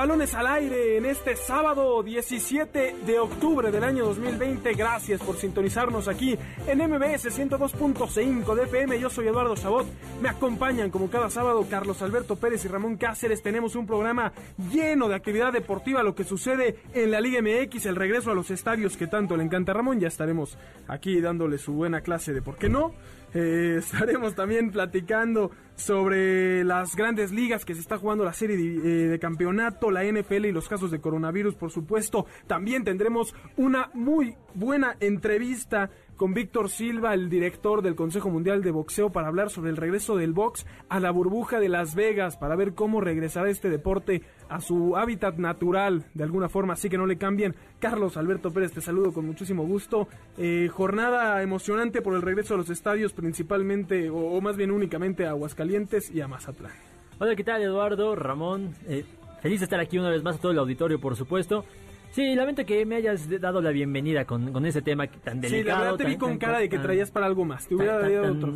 [0.00, 4.72] Balones al aire en este sábado 17 de octubre del año 2020.
[4.72, 8.98] Gracias por sintonizarnos aquí en MBS 102.5 de FM.
[8.98, 9.86] Yo soy Eduardo Chabot.
[10.22, 13.42] Me acompañan como cada sábado Carlos Alberto Pérez y Ramón Cáceres.
[13.42, 14.32] Tenemos un programa
[14.72, 18.50] lleno de actividad deportiva, lo que sucede en la Liga MX, el regreso a los
[18.50, 20.00] estadios que tanto le encanta a Ramón.
[20.00, 20.56] Ya estaremos
[20.88, 22.94] aquí dándole su buena clase de por qué no.
[23.34, 28.64] Eh, estaremos también platicando sobre las grandes ligas que se está jugando la serie de,
[28.64, 32.26] eh, de, campeonato, la NFL y los casos de coronavirus, por supuesto.
[32.46, 38.72] También tendremos una muy buena entrevista con Víctor Silva, el director del Consejo Mundial de
[38.72, 42.56] Boxeo, para hablar sobre el regreso del box a la burbuja de Las Vegas, para
[42.56, 47.06] ver cómo regresará este deporte a su hábitat natural, de alguna forma, así que no
[47.06, 47.56] le cambien.
[47.78, 50.08] Carlos Alberto Pérez, te saludo con muchísimo gusto.
[50.36, 55.30] Eh, jornada emocionante por el regreso a los estadios, principalmente, o, más bien únicamente a
[55.30, 56.74] Aguascalientes y a Mazatlán.
[57.18, 58.74] Hola, ¿qué tal Eduardo, Ramón?
[58.86, 59.06] Eh,
[59.40, 61.64] feliz de estar aquí una vez más a todo el auditorio, por supuesto.
[62.10, 65.62] Sí, lamento que me hayas dado la bienvenida con, con ese tema tan delicado.
[65.62, 67.44] Sí, la verdad te tan, vi con tan, cara de que tan, traías para algo
[67.44, 67.68] más.
[67.68, 68.54] Te hubiera tan, dado tan, otro.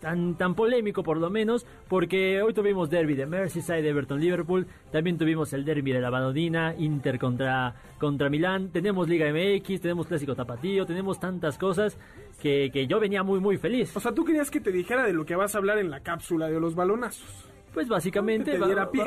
[0.00, 4.68] Tan, tan, polémico por lo menos, porque hoy tuvimos derby de Merseyside, Everton, Liverpool.
[4.92, 8.68] También tuvimos el derby de la Banodina, Inter contra, contra Milán.
[8.68, 11.98] Tenemos Liga MX, tenemos Clásico Tapatío, tenemos tantas cosas
[12.40, 13.96] que, que yo venía muy, muy feliz.
[13.96, 15.98] O sea, tú querías que te dijera de lo que vas a hablar en la
[15.98, 17.53] cápsula de los balonazos.
[17.74, 18.56] Pues básicamente,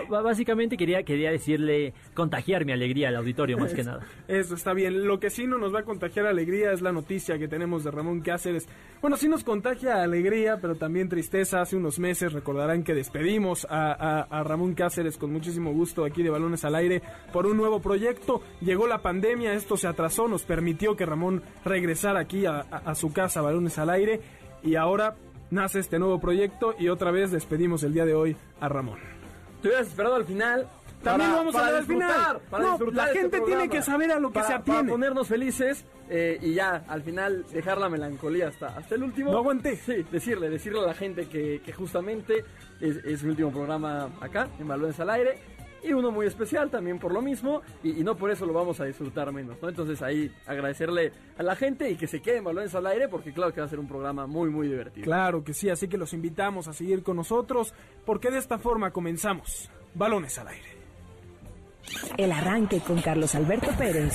[0.09, 4.05] básicamente quería, quería decirle, contagiar mi alegría al auditorio más que nada.
[4.27, 5.07] Eso está bien.
[5.07, 7.91] Lo que sí no nos va a contagiar alegría es la noticia que tenemos de
[7.91, 8.67] Ramón Cáceres.
[9.01, 11.61] Bueno, sí nos contagia alegría, pero también tristeza.
[11.61, 16.21] Hace unos meses recordarán que despedimos a, a, a Ramón Cáceres con muchísimo gusto aquí
[16.21, 18.41] de Balones al Aire por un nuevo proyecto.
[18.59, 23.13] Llegó la pandemia, esto se atrasó, nos permitió que Ramón regresara aquí a, a su
[23.13, 24.19] casa, Balones al Aire.
[24.63, 25.15] Y ahora
[25.51, 28.99] nace este nuevo proyecto y otra vez despedimos el día de hoy a Ramón.
[29.61, 30.67] Te hubieras esperado al final.
[31.03, 32.39] También para, vamos para a ver al final.
[32.49, 34.53] Para no, disfrutar la este gente programa, tiene que saber a lo que para, se
[34.53, 34.79] atiene.
[34.79, 39.31] Para ponernos felices eh, y ya, al final, dejar la melancolía hasta, hasta el último.
[39.31, 39.75] No aguanté.
[39.75, 42.43] Sí, decirle, decirle a la gente que, que justamente
[42.81, 45.39] es, es mi último programa acá, en Balones al Aire
[45.83, 48.79] y uno muy especial también por lo mismo y, y, no por eso lo vamos
[48.79, 49.69] a disfrutar menos, ¿no?
[49.69, 53.53] Entonces ahí agradecerle a la gente y que se queden balones al aire porque claro
[53.53, 55.05] que va a ser un programa muy muy divertido.
[55.05, 57.73] Claro que sí, así que los invitamos a seguir con nosotros
[58.05, 60.77] porque de esta forma comenzamos Balones al aire.
[62.17, 64.13] El arranque con Carlos Alberto Pérez.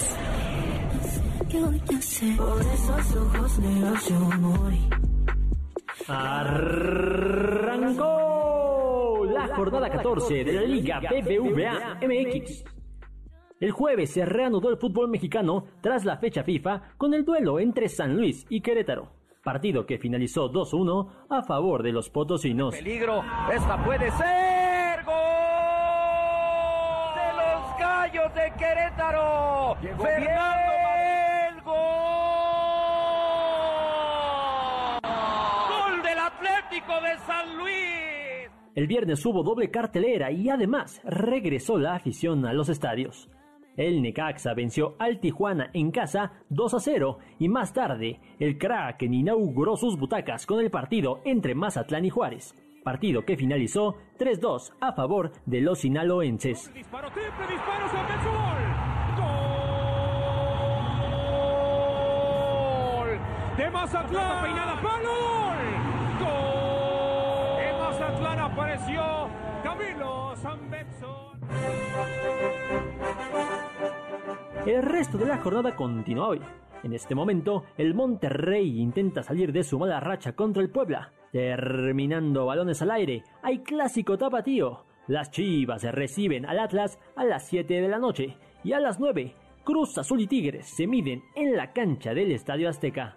[6.07, 7.03] Arrancó
[9.49, 12.65] la jornada 14 de la Liga BBVA MX.
[13.61, 17.89] El jueves se reanudó el fútbol mexicano tras la fecha FIFA con el duelo entre
[17.89, 19.13] San Luis y Querétaro.
[19.43, 22.75] Partido que finalizó 2-1 a favor de los potosinos.
[22.75, 23.23] Peligro,
[23.53, 25.15] esta puede ser gol
[27.15, 29.77] de los gallos de Querétaro.
[29.81, 31.73] Llegó Fernando el gol.
[35.69, 37.93] Gol del Atlético de San Luis.
[38.75, 43.29] El viernes hubo doble cartelera y además regresó la afición a los estadios.
[43.77, 49.13] El Necaxa venció al Tijuana en casa 2 a 0 y más tarde el Kraken
[49.13, 54.93] inauguró sus butacas con el partido entre Mazatlán y Juárez, partido que finalizó 3-2 a
[54.95, 56.73] favor de los sinaloenses.
[56.73, 57.89] Disparo triple, disparo,
[58.25, 58.59] gol.
[63.09, 63.21] Gol
[63.59, 65.92] de Mazatlán, peinada palo, gol.
[68.05, 69.29] Apareció
[69.63, 70.23] Camilo.
[74.67, 76.41] El resto de la jornada continúa hoy.
[76.85, 81.13] En este momento, el Monterrey intenta salir de su mala racha contra el Puebla.
[81.33, 84.85] Terminando balones al aire, hay clásico tapatío.
[85.09, 89.35] Las Chivas reciben al Atlas a las 7 de la noche y a las 9,
[89.65, 93.17] Cruz Azul y Tigres se miden en la cancha del Estadio Azteca.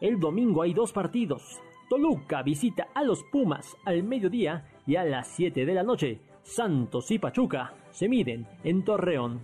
[0.00, 1.60] El domingo hay dos partidos.
[1.92, 6.22] Toluca visita a los Pumas al mediodía y a las 7 de la noche.
[6.42, 9.42] Santos y Pachuca se miden en Torreón.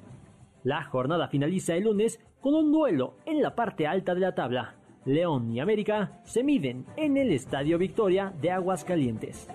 [0.65, 4.77] La jornada finaliza el lunes con un duelo en la parte alta de la tabla.
[5.05, 9.47] León y América se miden en el Estadio Victoria de Aguascalientes.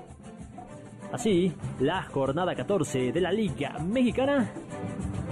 [1.12, 4.54] Así, la jornada 14 de la Liga Mexicana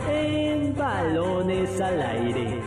[0.09, 2.59] en balones al aire.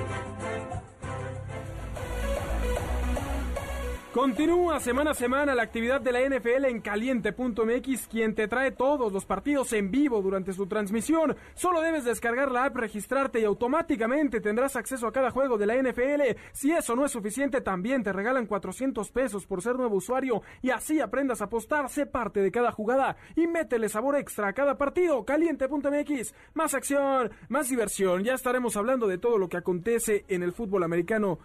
[4.15, 9.13] Continúa semana a semana la actividad de la NFL en caliente.mx, quien te trae todos
[9.13, 11.35] los partidos en vivo durante su transmisión.
[11.55, 15.75] Solo debes descargar la app, registrarte y automáticamente tendrás acceso a cada juego de la
[15.75, 16.39] NFL.
[16.53, 20.71] Si eso no es suficiente, también te regalan 400 pesos por ser nuevo usuario y
[20.71, 24.79] así aprendas a apostar, sé parte de cada jugada y métele sabor extra a cada
[24.79, 25.25] partido.
[25.25, 28.23] Caliente.mx, más acción, más diversión.
[28.23, 31.41] Ya estaremos hablando de todo lo que acontece en el fútbol americano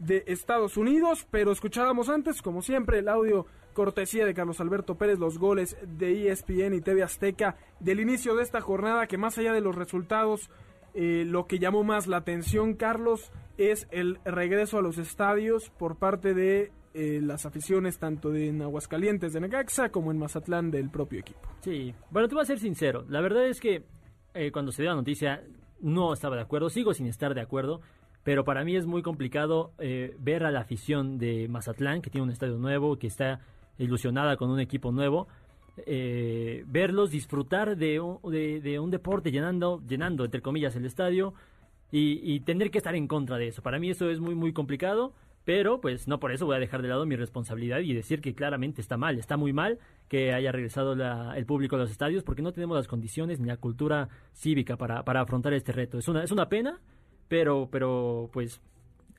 [0.00, 5.18] de Estados Unidos, pero escuchábamos antes, como siempre, el audio cortesía de Carlos Alberto Pérez,
[5.18, 9.52] los goles de ESPN y TV Azteca del inicio de esta jornada, que más allá
[9.52, 10.50] de los resultados,
[10.94, 15.96] eh, lo que llamó más la atención, Carlos, es el regreso a los estadios por
[15.96, 20.90] parte de eh, las aficiones tanto de en Aguascalientes de Necaxa como en Mazatlán del
[20.90, 21.40] propio equipo.
[21.60, 23.84] Sí, bueno, te voy a ser sincero, la verdad es que
[24.34, 25.44] eh, cuando se dio la noticia
[25.80, 27.80] no estaba de acuerdo, sigo sin estar de acuerdo
[28.22, 32.24] pero para mí es muy complicado eh, ver a la afición de Mazatlán, que tiene
[32.24, 33.40] un estadio nuevo, que está
[33.78, 35.26] ilusionada con un equipo nuevo,
[35.86, 41.32] eh, verlos disfrutar de un, de, un deporte llenando, llenando, entre comillas, el estadio
[41.90, 43.62] y, tener que estar en contra de eso.
[43.62, 45.12] Para mí eso es muy, muy complicado.
[45.42, 48.34] Pero pues no por eso voy a dejar de lado mi responsabilidad y decir que
[48.34, 50.92] claramente está mal, está muy mal que haya regresado
[51.34, 55.02] el público a los estadios porque no tenemos las condiciones ni la cultura cívica para,
[55.02, 55.98] para afrontar este reto.
[55.98, 56.78] Es una, es una pena,
[57.30, 58.60] pero, pero pues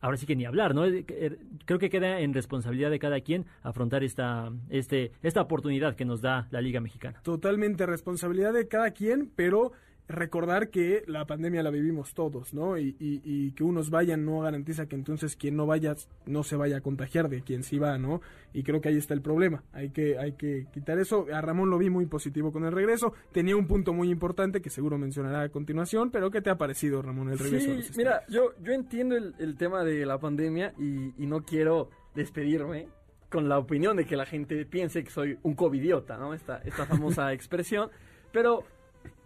[0.01, 0.83] ahora sí que ni hablar, ¿no?
[0.83, 6.03] Er, creo que queda en responsabilidad de cada quien afrontar esta, este, esta oportunidad que
[6.03, 7.21] nos da la Liga Mexicana.
[7.23, 9.71] Totalmente responsabilidad de cada quien, pero
[10.07, 12.77] recordar que la pandemia la vivimos todos, ¿no?
[12.77, 15.95] Y, y, que unos vayan no garantiza que entonces quien no vaya
[16.25, 18.21] no se vaya a contagiar de quien sí va, ¿no?
[18.53, 19.63] Y creo que ahí está el problema.
[19.73, 21.27] Hay que, hay que quitar eso.
[21.33, 23.13] A Ramón lo vi muy positivo con el regreso.
[23.31, 27.01] Tenía un punto muy importante que seguro mencionará a continuación, pero ¿qué te ha parecido,
[27.01, 27.81] Ramón, el regreso?
[27.81, 31.89] Sí, mira, yo, yo entiendo el, el tema de la pandemia y, y no quiero
[32.15, 32.87] despedirme
[33.31, 36.33] con la opinión de que la gente piense que soy un covidiota, ¿no?
[36.33, 37.89] Esta, esta famosa expresión.
[38.31, 38.65] Pero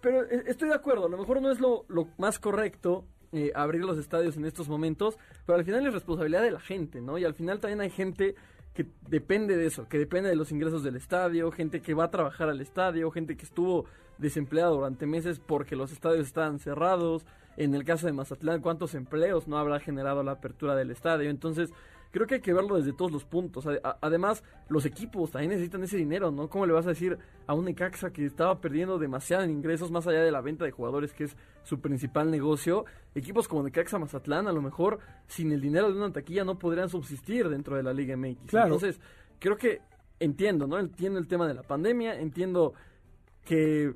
[0.01, 1.85] pero eh, estoy de acuerdo, a lo mejor no es lo,
[2.17, 6.51] más correcto eh, abrir los estadios en estos momentos, pero al final es responsabilidad de
[6.51, 7.17] la gente, ¿no?
[7.17, 8.35] Y al final también hay gente
[8.73, 12.11] que depende de eso, que depende de los ingresos del estadio, gente que va a
[12.11, 13.85] trabajar al estadio, gente que estuvo
[14.17, 17.25] desempleada durante meses porque los estadios estaban cerrados.
[17.57, 21.29] En el caso de Mazatlán, ¿cuántos empleos no habrá generado la apertura del estadio?
[21.29, 21.71] Entonces,
[22.11, 23.65] creo que hay que verlo desde todos los puntos.
[24.01, 26.49] Además, los equipos también necesitan ese dinero, ¿no?
[26.49, 27.17] ¿Cómo le vas a decir
[27.47, 30.71] a un Necaxa que estaba perdiendo demasiado en ingresos más allá de la venta de
[30.71, 32.85] jugadores, que es su principal negocio?
[33.13, 36.89] Equipos como Necaxa Mazatlán, a lo mejor sin el dinero de una taquilla no podrían
[36.89, 38.53] subsistir dentro de la Liga MX.
[38.53, 38.99] Entonces,
[39.39, 39.81] creo que
[40.19, 40.79] entiendo, ¿no?
[40.79, 42.73] Entiendo el tema de la pandemia, entiendo
[43.43, 43.93] que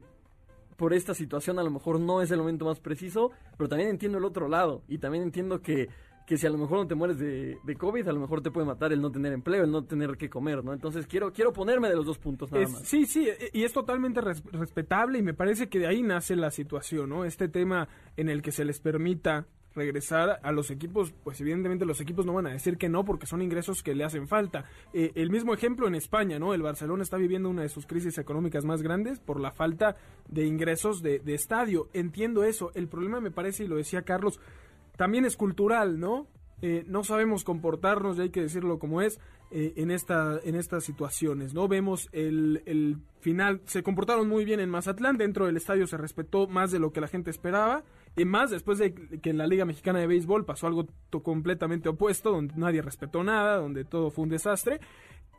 [0.76, 4.18] por esta situación a lo mejor no es el momento más preciso, pero también entiendo
[4.18, 5.90] el otro lado y también entiendo que
[6.30, 8.52] que si a lo mejor no te mueres de, de, COVID, a lo mejor te
[8.52, 10.74] puede matar el no tener empleo, el no tener que comer, ¿no?
[10.74, 12.84] Entonces quiero, quiero ponerme de los dos puntos nada más.
[12.84, 16.52] Sí, sí, e, y es totalmente respetable y me parece que de ahí nace la
[16.52, 17.26] situación, ¿no?
[17.26, 22.00] Este tema en el que se les permita regresar a los equipos, pues evidentemente los
[22.00, 24.66] equipos no van a decir que no porque son ingresos que le hacen falta.
[24.94, 26.54] Eh, el mismo ejemplo en España, ¿no?
[26.54, 29.96] El Barcelona está viviendo una de sus crisis económicas más grandes por la falta
[30.28, 31.90] de ingresos de, de estadio.
[31.94, 32.72] Entiendo eso.
[32.76, 34.40] El problema me parece, y lo decía Carlos,
[35.00, 36.28] también es cultural, ¿no?
[36.62, 39.18] Eh, no sabemos comportarnos, y hay que decirlo como es,
[39.50, 41.70] eh, en, esta, en estas situaciones, ¿no?
[41.70, 46.48] Vemos el, el, final, se comportaron muy bien en Mazatlán, dentro del estadio se respetó
[46.48, 47.86] más de lo que la gente esperaba,
[48.18, 50.86] y más después de que en la Liga Mexicana de Béisbol pasó algo
[51.24, 54.82] completamente opuesto, donde nadie respetó nada, donde todo fue un desastre,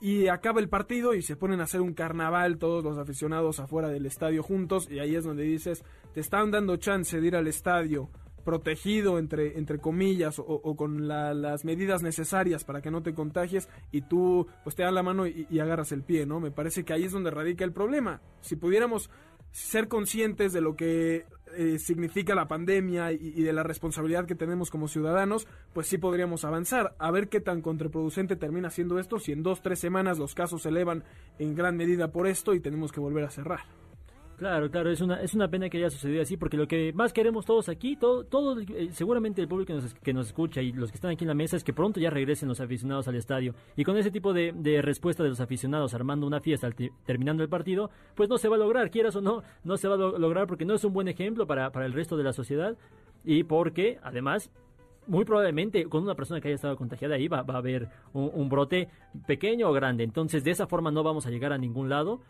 [0.00, 3.88] y acaba el partido y se ponen a hacer un carnaval todos los aficionados afuera
[3.88, 7.46] del estadio juntos, y ahí es donde dices, te están dando chance de ir al
[7.46, 8.08] estadio
[8.40, 14.02] protegido entre, entre comillas o, con las medidas necesarias para que no te contagies y
[14.02, 16.40] tú pues te dan la mano y, agarras el pie, ¿no?
[16.40, 18.22] Me parece que ahí es donde radica el problema.
[18.40, 19.10] Si pudiéramos
[19.52, 24.34] ser conscientes de lo que eh, significa la pandemia y, y, de la responsabilidad que
[24.34, 26.94] tenemos como ciudadanos, pues sí podríamos avanzar.
[26.98, 30.62] A ver qué tan contraproducente termina siendo esto si en dos, tres semanas los casos
[30.62, 31.04] se elevan
[31.38, 33.60] en gran medida por esto y tenemos que volver a cerrar.
[34.40, 37.12] Claro, claro, es una, es una pena que haya sucedido así, porque lo que más
[37.12, 40.72] queremos todos aquí, todo, todo eh, seguramente el público que nos, que nos escucha y
[40.72, 43.16] los que están aquí en la mesa es que pronto ya regresen los aficionados al
[43.16, 43.54] estadio.
[43.76, 46.70] Y con ese tipo de, de respuesta de los aficionados armando una fiesta
[47.04, 49.96] terminando el partido, pues no se va a lograr, quieras o no, no se va
[49.96, 52.78] a lograr porque no es un buen ejemplo para, para el resto de la sociedad
[53.26, 54.50] y porque además
[55.06, 58.48] muy probablemente con una persona que haya estado contagiada ahí va, va a haber un,
[58.48, 58.88] brote
[59.26, 60.04] pequeño o grande.
[60.04, 62.20] Entonces, de esa forma no vamos a llegar a ningún lado.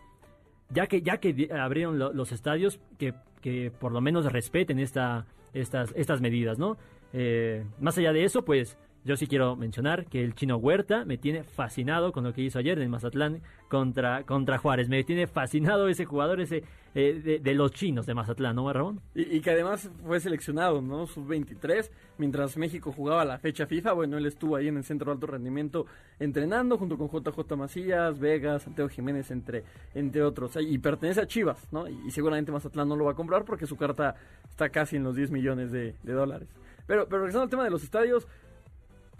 [0.70, 5.26] Ya que ya que abrieron lo- los estadios, que, que por lo menos respeten esta,
[5.52, 6.76] estas, estas medidas, ¿no?
[7.12, 11.16] Eh, más allá de eso, pues yo sí quiero mencionar que el chino Huerta me
[11.16, 14.88] tiene fascinado con lo que hizo ayer en Mazatlán contra, contra Juárez.
[14.88, 16.64] Me tiene fascinado ese jugador ese
[16.94, 19.00] eh, de, los chinos de Mazatlán, ¿no, Ramón?
[19.14, 21.06] Y, que además fue seleccionado, ¿no?
[21.06, 21.88] Sub-23,
[22.18, 25.26] mientras México jugaba la fecha FIFA, bueno, él estuvo ahí en el centro de alto
[25.28, 25.86] rendimiento
[26.18, 29.64] entrenando junto con JJ Macías, Vegas, Santiago Jiménez, entre,
[29.94, 30.58] entre otros.
[30.60, 31.88] Y pertenece a Chivas, ¿no?
[31.88, 34.16] Y, y seguramente Mazatlán no lo va a comprar porque su carta
[34.48, 36.48] está casi en los 10 millones de, de dólares.
[36.86, 38.26] Pero, pero regresando al tema de los estadios,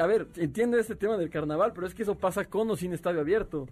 [0.00, 2.92] a ver, entiendo este tema del carnaval, pero es que eso pasa con o sin
[2.92, 3.66] estadio abierto.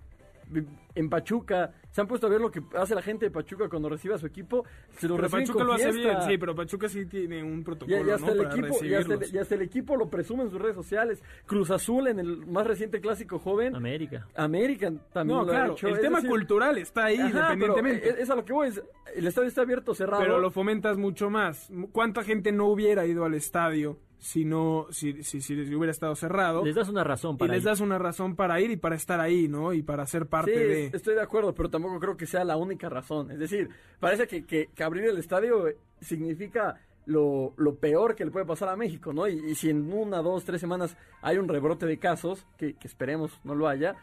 [0.95, 3.91] En Pachuca, se han puesto a ver lo que hace la gente de Pachuca cuando
[3.91, 4.65] recibe a su equipo.
[4.97, 6.09] Se lo Pero reciben Pachuca con lo hace fiesta.
[6.21, 8.33] bien, sí, pero Pachuca sí tiene un protocolo, y hasta ¿no?
[8.33, 9.33] el Para equipo, y, hasta el, recibirlos.
[9.35, 11.23] y hasta el equipo lo presume en sus redes sociales.
[11.45, 13.77] Cruz Azul en el más reciente clásico joven.
[13.77, 14.27] América.
[14.37, 15.89] América también No, lo ha claro, hecho.
[15.89, 18.09] el Es tema decir, cultural está ahí, ajá, independientemente.
[18.09, 18.69] es, es a lo que voy.
[18.69, 18.83] es-
[19.17, 20.23] el estadio está abierto o cerrado.
[20.23, 21.71] Pero lo fomentas mucho más.
[21.93, 26.65] ¿Cuánta gente no hubiera ido al estadio si no, si, si, si hubiera estado cerrado?
[26.65, 27.69] Les das una razón y para les ir.
[27.69, 29.73] das una razón para ir y para estar ahí, ¿no?
[29.73, 30.59] Y para ser parte Sí,
[30.91, 30.97] de...
[30.97, 33.31] estoy de acuerdo, pero tampoco creo que sea la única razón.
[33.31, 33.69] Es decir,
[34.01, 35.67] parece que, que- que abrir el estadio
[36.01, 39.27] significa lo, lo peor que le puede pasar a México, ¿no?
[39.29, 42.87] Y, y si en una, dos, tres semanas hay un rebrote de casos, que, que
[42.87, 43.97] esperemos no lo haya,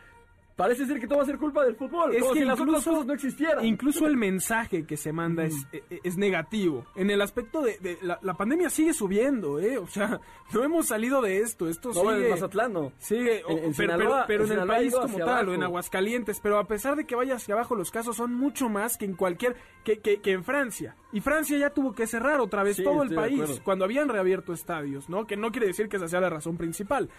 [0.55, 2.13] parece ser que todo va a ser culpa del fútbol.
[2.15, 3.65] Es como que si las incluso- cosas no existieran.
[3.65, 6.85] Incluso el mensaje que se manda es, e- es negativo.
[6.95, 9.77] En el aspecto de, de la, la pandemia sigue subiendo, ¿eh?
[9.77, 10.19] O sea,
[10.53, 11.67] no hemos salido de esto.
[11.67, 12.29] Esto no, en sigue...
[12.29, 12.91] Mazatlán no.
[12.97, 15.51] Sigue, En- en pero, Sinaloa- pero- pero en en, el país como tal, abajo.
[15.51, 18.69] o en Aguascalientes, pero a pesar de que vaya hacia abajo, los casos son mucho
[18.69, 20.95] más que en cualquier, que, que, que en Francia.
[21.11, 24.53] Y Francia ya tuvo que cerrar otra vez Sí, todo el país, cuando habían reabierto
[24.53, 25.25] estadios, ¿no?
[25.27, 27.09] Que no quiere decir que esa sea la razón principal.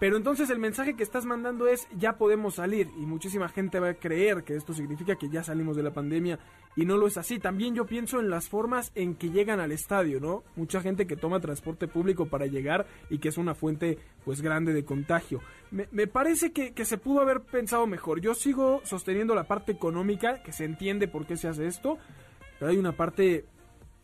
[0.00, 3.90] Pero entonces el mensaje que estás mandando es ya podemos salir y muchísima gente va
[3.90, 6.38] a creer que esto significa que ya salimos de la pandemia
[6.74, 7.38] y no lo es así.
[7.38, 10.42] También yo pienso en las formas en que llegan al estadio, ¿no?
[10.56, 14.72] Mucha gente que toma transporte público para llegar y que es una fuente pues grande
[14.72, 15.42] de contagio.
[15.70, 18.22] Me, parece que, que se pudo haber pensado mejor.
[18.22, 21.98] Yo sigo sosteniendo la parte económica, que se entiende por qué se hace esto,
[22.58, 23.44] pero hay una parte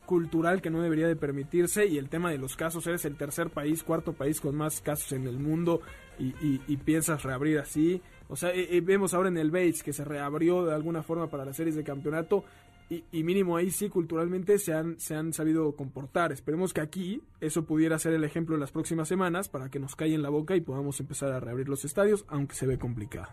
[0.06, 3.50] cultural que no debería de permitirse y el tema de los casos, eres el tercer
[3.50, 5.80] país, cuarto país con más casos en el mundo
[6.18, 8.00] y, y- y piensas reabrir así.
[8.28, 11.28] O sea, eh, eh, vemos ahora en el Bates que se reabrió de alguna forma
[11.28, 12.44] para las series de campeonato
[12.88, 16.30] y, mínimo ahí sí culturalmente se han, se han sabido comportar.
[16.30, 19.96] Esperemos que aquí eso pudiera ser el ejemplo en las próximas semanas para que nos
[19.96, 23.26] callen la boca y podamos empezar a reabrir los estadios, aunque se ve complicado.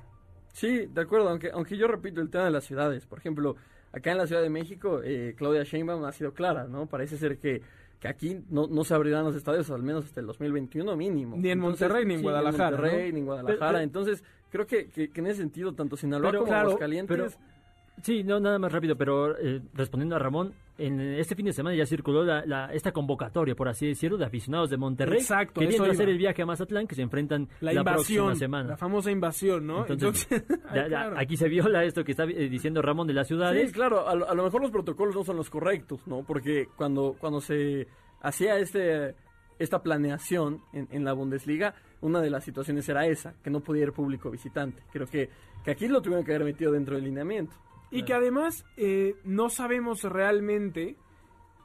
[0.54, 3.06] Sí, de acuerdo, aunque, aunque yo repito el tema de las ciudades.
[3.06, 3.56] Por ejemplo,
[3.94, 6.88] acá en la Ciudad de México, eh, Claudia Sheinbaum ha sido clara, ¿no?
[6.88, 7.62] Parece ser que,
[8.00, 11.38] que aquí no, no se abrirán los estadios al menos hasta el 2021 mínimo.
[11.38, 13.14] Ni en Monterrey, ni en sí, Guadalajara, Ni en Monterrey, ¿no?
[13.14, 13.72] ni en Guadalajara.
[13.72, 17.18] Pero- Entonces, creo que, que, que en ese sentido, tanto Sinaloa Pero, como claro, Aguascalientes...
[17.38, 17.53] pero-
[18.02, 21.76] Sí, no, nada más rápido, pero eh, respondiendo a Ramón, en este fin de semana
[21.76, 25.86] ya circuló la, la- esta convocatoria, por así decirlo, de aficionados de Monterrey, Exacto, queriendo
[25.86, 26.12] hacer iba.
[26.12, 28.70] el viaje a Mazatlán, que se enfrentan La, la, invasión, próxima semana.
[28.70, 29.86] la famosa invasión, ¿no?
[29.86, 31.16] Entonces, Entonces, ya- Ay, ya, claro.
[31.20, 33.68] aquí se viola esto que está eh, diciendo Ramón de las ciudades.
[33.68, 36.24] Sí, claro, a lo, a lo mejor los protocolos no son los correctos, ¿no?
[36.24, 37.88] Porque cuando, cuando se
[38.22, 39.16] hacía este
[39.60, 43.84] esta planeación en, en la Bundesliga, una de las situaciones era esa, que no podía
[43.84, 44.82] ir público visitante.
[44.92, 45.30] Creo que,
[45.64, 47.56] que aquí lo tuvieron que haber metido dentro del lineamiento.
[47.96, 50.96] Y que además eh, no sabemos realmente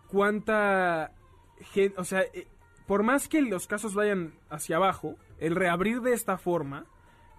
[0.09, 1.13] cuánta
[1.73, 2.47] gente, o sea, eh,
[2.87, 6.87] por más que los casos vayan hacia abajo, el reabrir de esta forma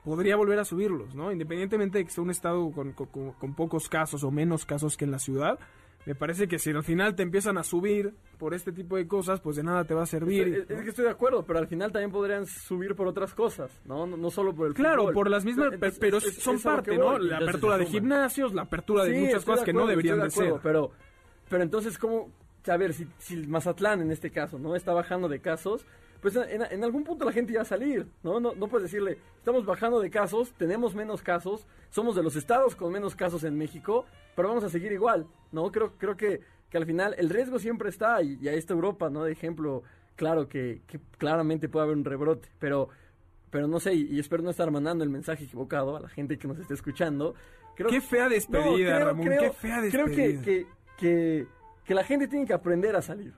[0.03, 1.31] podría volver a subirlos, ¿no?
[1.31, 5.12] Independientemente de que sea un estado con, con- pocos casos o menos casos que en
[5.12, 5.60] la ciudad,
[6.06, 9.41] me parece que si al final te empiezan a subir por este tipo de cosas,
[9.41, 10.48] pues de nada te va a servir.
[10.48, 13.70] Es, es que estoy de acuerdo, pero al final también podrían subir por otras cosas,
[13.86, 14.08] ¿no?
[14.08, 15.13] No, no solo por el Claro, fútbol.
[15.13, 17.18] por las mismas, Entonces, pero es- son parte, ¿no?
[17.20, 20.53] La apertura de gimnasios, la apertura de Sí, muchas cosas que no deberían de ser.
[20.63, 20.91] Pero,
[21.50, 22.32] pero entonces, ¿cómo?
[22.68, 24.75] A ver, si, si Mazatlán en este caso, ¿no?
[24.75, 25.86] Está bajando de casos,
[26.21, 28.39] pues en, en algún punto la gente ya va a salir, ¿no?
[28.39, 28.53] ¿no?
[28.53, 32.91] No puedes decirle, estamos bajando de casos, tenemos menos casos, somos de los estados con
[32.91, 35.71] menos casos en México, pero vamos a seguir igual, ¿no?
[35.71, 39.09] Creo, creo que, que al final el riesgo siempre está, y, y ahí está Europa,
[39.09, 39.23] ¿no?
[39.23, 39.83] De ejemplo,
[40.15, 42.89] claro que, que claramente puede haber un rebrote, pero
[43.51, 46.38] pero no sé, y, y espero no estar mandando el mensaje equivocado a la gente
[46.38, 47.33] que nos esté escuchando.
[47.75, 50.41] Creo, Qué fea despedida, No, creo- Ramón, creo- qué fea Creo despedida.
[50.43, 50.67] que,
[50.99, 51.47] que,
[51.83, 53.33] que la gente tiene que aprender a salir.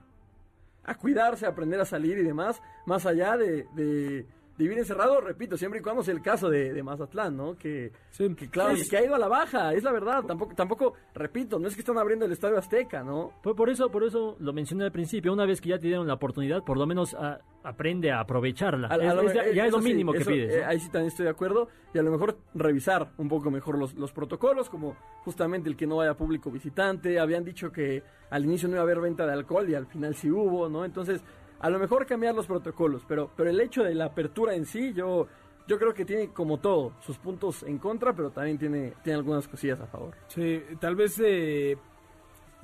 [0.84, 4.26] A cuidarse, a aprender a salir y demás, más allá de, de,
[4.58, 7.56] divide encerrado, repito, siempre y cuando sea el caso de, de Mazatlán, ¿no?
[7.56, 8.34] Que, Sí.
[8.34, 8.88] que claro, Sí.
[8.88, 10.22] que ha ido a la baja, es la verdad.
[10.24, 13.32] Tampoco, tampoco, repito, no es que están abriendo el Estadio Azteca, ¿no?
[13.42, 15.32] Por, por eso, por eso lo mencioné al principio.
[15.32, 18.88] Una vez que ya te dieron la oportunidad, por lo menos ah, aprende a aprovecharla.
[18.88, 20.54] A- a Es- lo es ya, es lo sí, mínimo que eso, pides.
[20.54, 20.66] eh, ¿no?
[20.68, 21.68] ahí sí también estoy de acuerdo.
[21.94, 25.86] Y a lo mejor revisar un poco mejor los, los protocolos, como justamente el que
[25.86, 27.18] no vaya público visitante.
[27.18, 30.14] Habían dicho que al inicio no iba a haber venta de alcohol y al final
[30.14, 30.84] sí hubo, ¿no?
[30.84, 31.22] Entonces,
[31.62, 33.02] a lo mejor cambiar los protocolos.
[33.08, 35.28] Pero, pero el hecho de la apertura en sí, yo,
[35.66, 39.48] yo creo que tiene como todo sus puntos en contra, pero también tiene, tiene algunas
[39.48, 40.14] cosillas a favor.
[40.28, 41.78] Sí, tal vez eh,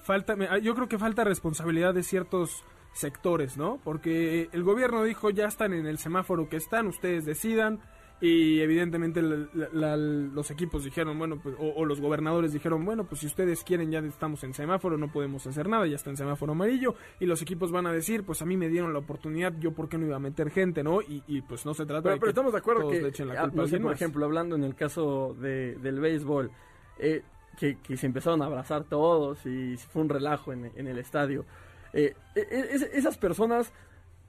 [0.03, 3.79] falta, ah, yo creo que falta responsabilidad de ciertos sectores, ¿no?
[3.85, 7.81] Porque el gobierno dijo ya están en el semáforo que están, ustedes decidan
[8.21, 12.85] y evidentemente la- la- la- los equipos dijeron, bueno, pues, o, o los gobernadores dijeron,
[12.85, 16.11] bueno, pues si ustedes quieren ya estamos en semáforo, no podemos hacer nada, ya está
[16.11, 18.99] en semáforo amarillo y los equipos van a decir, pues a mí me dieron la
[18.99, 21.01] oportunidad, yo por qué no iba a meter gente, ¿no?
[21.01, 23.03] Y, y, pues no se trata Pero, de pero que estamos de acuerdo todos que,
[23.03, 26.01] le echen la culpa a no sé, por ejemplo, hablando en el caso de, del
[26.01, 26.51] béisbol,
[26.99, 27.23] eh,
[27.59, 31.45] que, que se empezaron a abrazar todos y fue un relajo en, en el estadio.
[31.93, 33.73] Eh, e- e- es- esas personas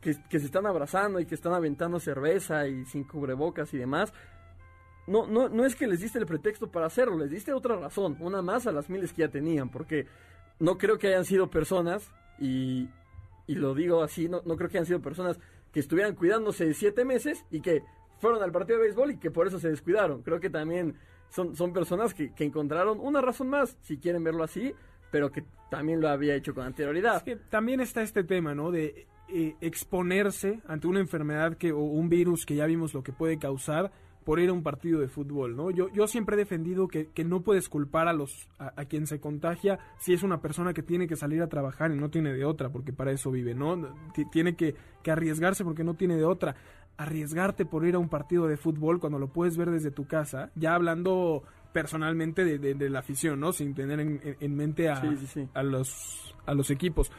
[0.02, 4.14] que, que se están abrazando y que están aventando cerveza y sin cubrebocas y demás,
[5.08, 8.16] no, no, no es que les diste el pretexto para hacerlo, les diste otra razón,
[8.20, 10.06] una más a las miles que ya tenían, porque
[10.60, 12.88] no creo que hayan sido personas, y,
[13.48, 15.40] y lo digo así, no, no creo que hayan sido personas
[15.72, 17.84] que estuvieran cuidándose de siete meses y que
[18.20, 20.22] fueron al partido de béisbol y que por eso se descuidaron.
[20.22, 20.96] Creo que también
[21.30, 24.74] son, son personas que, que encontraron una razón más, si quieren verlo así,
[25.12, 27.18] pero que también lo había hecho con anterioridad.
[27.18, 28.72] Es que también está este tema, ¿no?
[28.72, 33.12] De eh, exponerse ante una enfermedad que, o un virus que ya vimos lo que
[33.14, 33.92] puede causar
[34.26, 35.72] por ir a un partido de fútbol, ¿no?
[35.72, 39.08] Yo, yo siempre he defendido que, que no puedes culpar a los a, a quien
[39.08, 42.34] se contagia si es una persona que tiene que salir a trabajar y no tiene
[42.34, 43.76] de otra, porque para eso vive, ¿no?
[44.14, 46.56] Ti- Tiene que, que arriesgarse porque no tiene de otra.
[46.98, 50.52] Arriesgarte por ir a un partido de fútbol cuando lo puedes ver desde tu casa,
[50.56, 53.52] ya hablando personalmente de, de- de la afición, ¿no?
[53.54, 55.48] Sin tener en, en- en mente a, Sí, sí, sí.
[55.54, 57.10] a los a los equipos.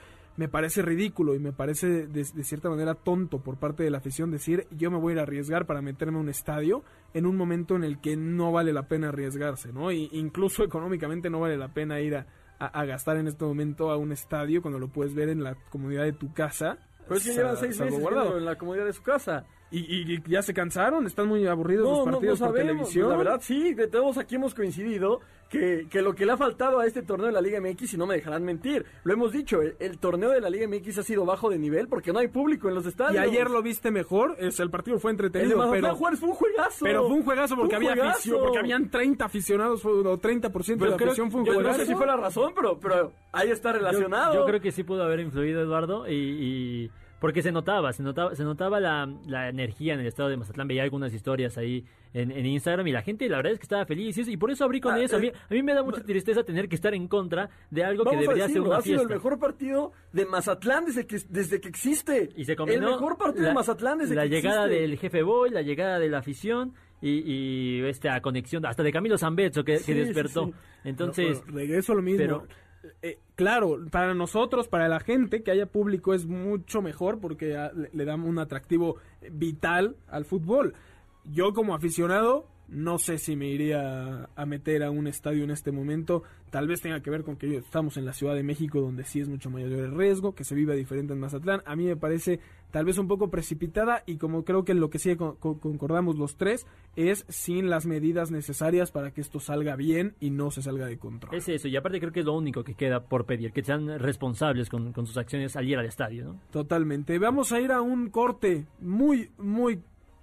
[0.41, 3.99] Me parece ridículo y me parece de, de cierta manera tonto por parte de la
[3.99, 6.83] afición decir yo me voy a ir a arriesgar para meterme a un estadio
[7.13, 9.93] en un momento en el que no vale la pena arriesgarse, ¿no?
[9.93, 12.27] Y incluso económicamente no vale la pena ir a,
[12.59, 15.57] a- a gastar en este momento a un estadio cuando lo puedes ver en la
[15.69, 16.79] comodidad de tu casa.
[17.07, 17.99] Pero es que llevan seis meses
[18.39, 19.45] en la comodidad de su casa.
[19.73, 22.49] Y, y- y ya se cansaron, están muy aburridos No, los no, no partidos por
[22.49, 22.73] sabemos.
[22.73, 23.09] televisión.
[23.11, 26.81] La verdad, sí, de todos aquí hemos coincidido que, que lo que le ha faltado
[26.81, 29.63] a este torneo de la Liga MX, y no me dejarán mentir, lo hemos dicho,
[29.63, 32.29] el, el torneo de la Liga MX ha sido bajo de nivel porque no hay
[32.29, 33.23] público en los Y estadios.
[33.23, 36.29] ayer lo viste mejor, es, el partido fue El de entretenido, Mazatlán pero, Juárez fue
[36.31, 36.85] un juegazo.
[36.85, 40.21] pero fue un juegazo porque había afición, porque habían 30 aficionados o 30%
[40.67, 42.79] de Pero la creo- afición fue un yo no sé si fue la razón, pero,
[42.81, 44.35] pero ahí está Yo- relacionado.
[44.35, 48.35] Yo, creo que sí pudo haber influido Eduardo y, y- porque se notaba, se notaba,
[48.35, 50.67] se notaba la, la energía en el estado de Mazatlán.
[50.69, 53.85] Veía algunas historias ahí en, en Instagram y la gente, la verdad es que estaba
[53.87, 55.17] feliz y, por eso abrí con Ah, eso.
[55.17, 57.85] A mí, eh, a mí me da mucha tristeza tener que estar en contra de
[57.85, 59.13] algo que debería ser decirlo, una ha sido fiesta.
[59.15, 62.31] el mejor partido de Mazatlán desde que, desde que existe.
[62.37, 64.81] Y se combinó El mejor partido la- de Mazatlán desde la que llegada existe.
[64.83, 69.19] del jefe Boy, la llegada de la afición y, y esta conexión hasta de Camilo
[69.19, 70.47] Zambezzo que, Sí, despertó.
[70.47, 70.53] sí.
[70.85, 72.19] Entonces, regreso a lo mismo.
[72.19, 72.47] pero-
[73.03, 77.71] Eh, claro, para nosotros, para la gente, que haya público es mucho mejor porque ah,
[77.75, 78.97] le, le da un atractivo
[79.31, 80.75] vital al fútbol.
[81.25, 85.73] Yo como aficionado no sé si me iría a meter a un estadio en este
[85.73, 86.23] momento.
[86.51, 89.21] Tal vez tenga que ver con que estamos en la Ciudad de México donde sí
[89.21, 91.63] es mucho mayor el riesgo, que se viva diferente en Mazatlán.
[91.67, 92.41] A mí me parece
[92.73, 96.17] tal vez un poco precipitada y como creo que lo que sí con- con- concordamos
[96.17, 100.63] los tres es sin las medidas necesarias para que esto salga bien y no se
[100.63, 101.35] salga de control.
[101.37, 101.69] es eso.
[101.69, 104.93] Y aparte creo que es lo único que queda por pedir, que sean responsables con,
[104.93, 106.25] con sus acciones al ir al estadio.
[106.25, 106.41] ¿no?
[106.51, 107.19] Totalmente.
[107.19, 109.81] Vamos a ir a un corte muy, muy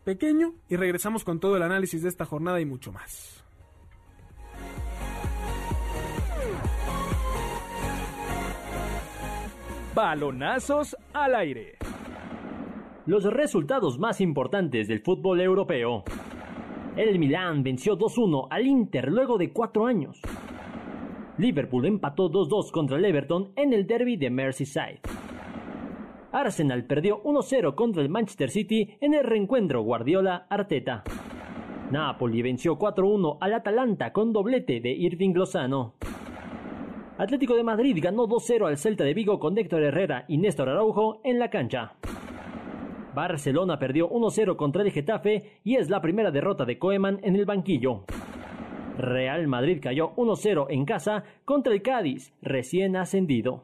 [0.08, 3.44] pequeño y regresamos con todo el análisis de esta jornada y mucho más.
[9.94, 11.78] Balonazos al aire.
[13.06, 16.06] Los resultados más importantes del fútbol europeo.
[16.96, 20.22] El Milán venció 2-1 al Inter luego de cuatro años.
[21.38, 25.02] Liverpool empató 2-2 contra el Everton en el derby de Merseyside.
[26.38, 31.04] Arsenal perdió 1-0 contra el Manchester City en el reencuentro Guardiola-Arteta.
[31.90, 35.96] Napoli venció 4-1 al Atalanta con doblete de Irving Lozano.
[37.18, 41.22] Atlético de Madrid ganó 2-0 al Celta de Vigo con Héctor Herrera y Néstor Araujo
[41.24, 41.94] en la cancha.
[43.16, 47.46] Barcelona perdió 1-0 contra el Getafe y es la primera derrota de Koeman en el
[47.46, 48.04] banquillo.
[48.96, 53.64] Real Madrid cayó 1-0 en casa contra el Cádiz, recién ascendido.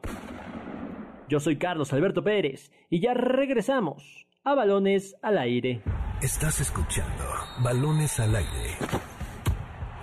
[1.28, 5.82] Yo soy Carlos Alberto Pérez y ya regresamos a Balones al Aire.
[6.20, 7.24] Estás escuchando
[7.62, 8.76] Balones al aire.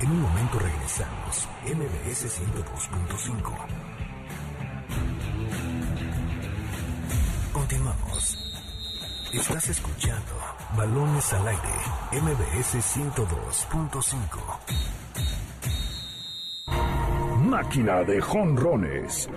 [0.01, 1.47] En un momento regresamos.
[1.63, 3.55] MBS 102.5.
[7.53, 8.37] Continuamos.
[9.31, 10.33] Estás escuchando
[10.75, 11.61] Balones al aire.
[12.13, 14.57] MBS 102.5.
[17.45, 19.29] Máquina de jonrones.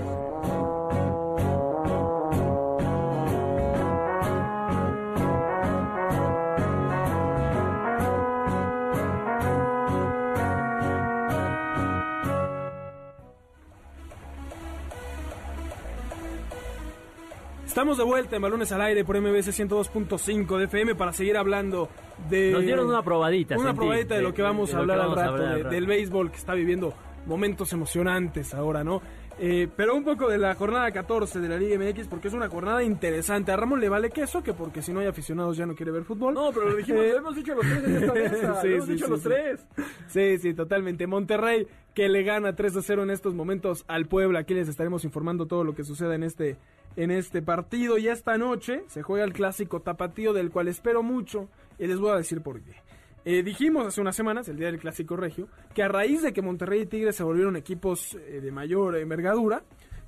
[17.75, 21.89] Estamos de vuelta en Balones al Aire por MBS 102.5 de FM para seguir hablando
[22.31, 22.53] de...
[22.53, 23.57] Nos dieron una probadita.
[23.57, 25.71] Una sentí, probadita de lo que vamos de a hablar al vamos rato, hablar de-
[25.71, 26.95] del béisbol que está viviendo
[27.27, 29.03] momentos emocionantes ahora, ¿no?
[29.41, 32.49] Eh, pero un poco de la jornada 14 de la Liga MX porque es una
[32.49, 33.51] jornada interesante.
[33.51, 36.05] A Ramón le vale queso, que porque si no hay aficionados ya no quiere ver
[36.05, 36.33] fútbol.
[36.35, 38.61] No, pero lo dijimos, Eh, lo hemos dicho los tres en esta mesa.
[38.63, 39.67] Sí, lo hemos sí, dicho sí, los tres.
[40.07, 41.09] Sí, sí, totalmente.
[41.09, 44.39] Monterrey que le gana 3 a 0 en estos momentos al Puebla.
[44.41, 46.57] Aquí les estaremos informando todo lo que suceda en este,
[46.97, 47.99] en este partido.
[47.99, 52.11] Y esta noche se juega el clásico tapatío del cual espero mucho y les voy
[52.13, 52.73] a decir por qué.
[53.27, 56.43] Eh, dijimos hace unas semanas, el día del clásico regio, que a raíz de que
[56.43, 59.63] Monterrey y Tigres se volvieron equipos eh, de mayor envergadura,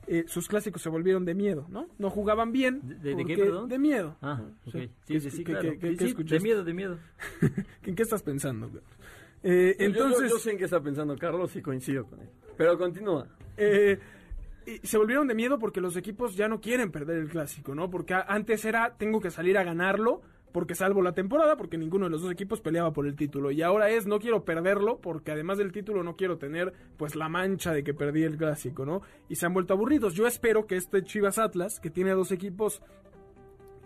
[0.06, 1.88] eh, sus clásicos se volvieron de miedo, ¿no?
[1.98, 2.80] No jugaban bien.
[3.02, 3.68] ¿De- de qué, perdón?
[3.68, 4.16] De miedo.
[4.20, 4.72] Ah, ok.
[4.72, 4.78] Sí.
[4.80, 5.62] Sí, sí, ¿Qué- sí, qué- claro.
[5.70, 6.98] qué- qué Sí, sí, de miedo, de miedo.
[7.84, 8.68] ¿En qué estás pensando?
[8.68, 8.82] güey?
[9.42, 12.28] Eh, Yo- yo- entonces, yo, sé en qué está pensando Carlos y coincido con él.
[12.56, 13.26] Pero continúa.
[13.56, 13.98] Eh,
[14.66, 17.88] y se volvieron de miedo porque los equipos ya no quieren perder el clásico, ¿no?
[17.88, 22.10] Porque antes era tengo que salir a ganarlo porque salvo la temporada porque ninguno de
[22.10, 25.58] los dos equipos peleaba por el título y ahora es no quiero perderlo porque además
[25.58, 29.02] del título no quiero tener pues la mancha de que perdí el clásico, ¿no?
[29.28, 30.14] Y se han vuelto aburridos.
[30.14, 32.82] Yo espero que este Chivas Atlas que tiene dos equipos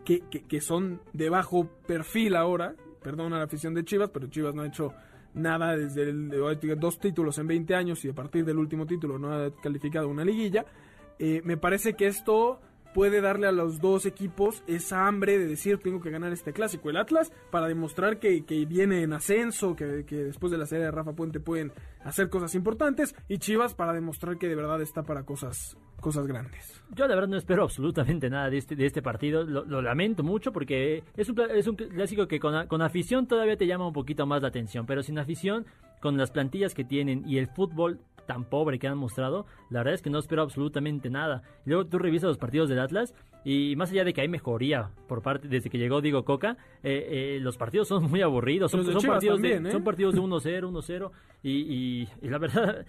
[0.05, 2.75] que, que, que son de bajo perfil ahora.
[3.03, 4.93] Perdón a la afición de Chivas, pero Chivas no ha hecho
[5.35, 9.19] nada desde el, de- dos títulos en 20 años y a partir del último título
[9.19, 10.65] no ha calificado una liguilla.
[11.19, 12.61] Eh, me parece que esto
[12.95, 16.91] puede darle a los dos equipos esa hambre de decir tengo que ganar este clásico.
[16.91, 20.85] El Atlas para demostrar que, que viene en ascenso, que, que después de la serie
[20.85, 21.73] de Rafa Puente pueden
[22.05, 26.83] hacer cosas importantes y Chivas para demostrar que de verdad está para cosas, cosas grandes.
[26.95, 29.45] Yo la verdad no espero absolutamente nada de este, de este partido.
[29.45, 33.57] Lo, lo lamento mucho porque es un, es un clásico que con, con afición todavía
[33.57, 34.87] te llama un poquito más la atención.
[34.87, 35.67] Pero sin afición,
[36.01, 39.95] con las plantillas que tienen y el fútbol tan pobre que han mostrado, la verdad
[39.95, 41.43] es que no espero absolutamente nada.
[41.67, 44.91] Y luego tú revisas los partidos del Atlas y más allá de que hay mejoría
[45.09, 48.71] por parte desde que llegó Diego Coca, eh, eh, los partidos son muy aburridos.
[48.71, 49.73] Son, de son partidos, de, también, ¿eh?
[49.73, 51.11] son partidos de 1-0, 1-0
[51.43, 52.87] y, y, y la verdad,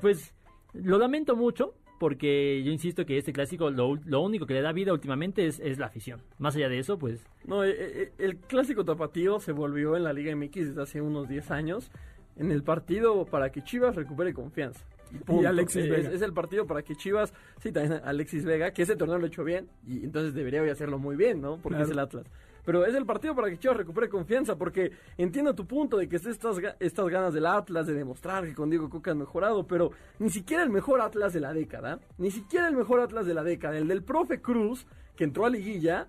[0.00, 0.34] pues
[0.72, 4.72] lo lamento mucho porque yo insisto que este clásico lo, lo único que le da
[4.72, 6.22] vida últimamente es, es la afición.
[6.38, 10.12] Más allá de eso, pues No, eh, eh, el clásico tapatío se volvió en la
[10.12, 11.90] Liga MX desde hace unos 10 años
[12.38, 14.80] en el partido para que Chivas recupere confianza.
[15.26, 15.48] punto.
[15.48, 16.10] Alexis es, Vega.
[16.10, 19.28] es el partido para que Chivas, sí, también Alexis Vega, que ese torneo lo ha
[19.28, 21.56] hecho bien y entonces debería hoy hacerlo muy bien, ¿no?
[21.58, 21.84] Porque Claro.
[21.84, 22.26] es el Atlas.
[22.64, 26.16] Pero es el partido para que Chivas recupere confianza, porque entiendo tu punto de que
[26.16, 29.90] es estas, estas ganas del Atlas de demostrar que con Diego Coca han mejorado, pero
[30.18, 33.42] ni siquiera el mejor Atlas de la década, ni siquiera el mejor Atlas de la
[33.42, 36.08] década, el del profe Cruz, que entró a liguilla,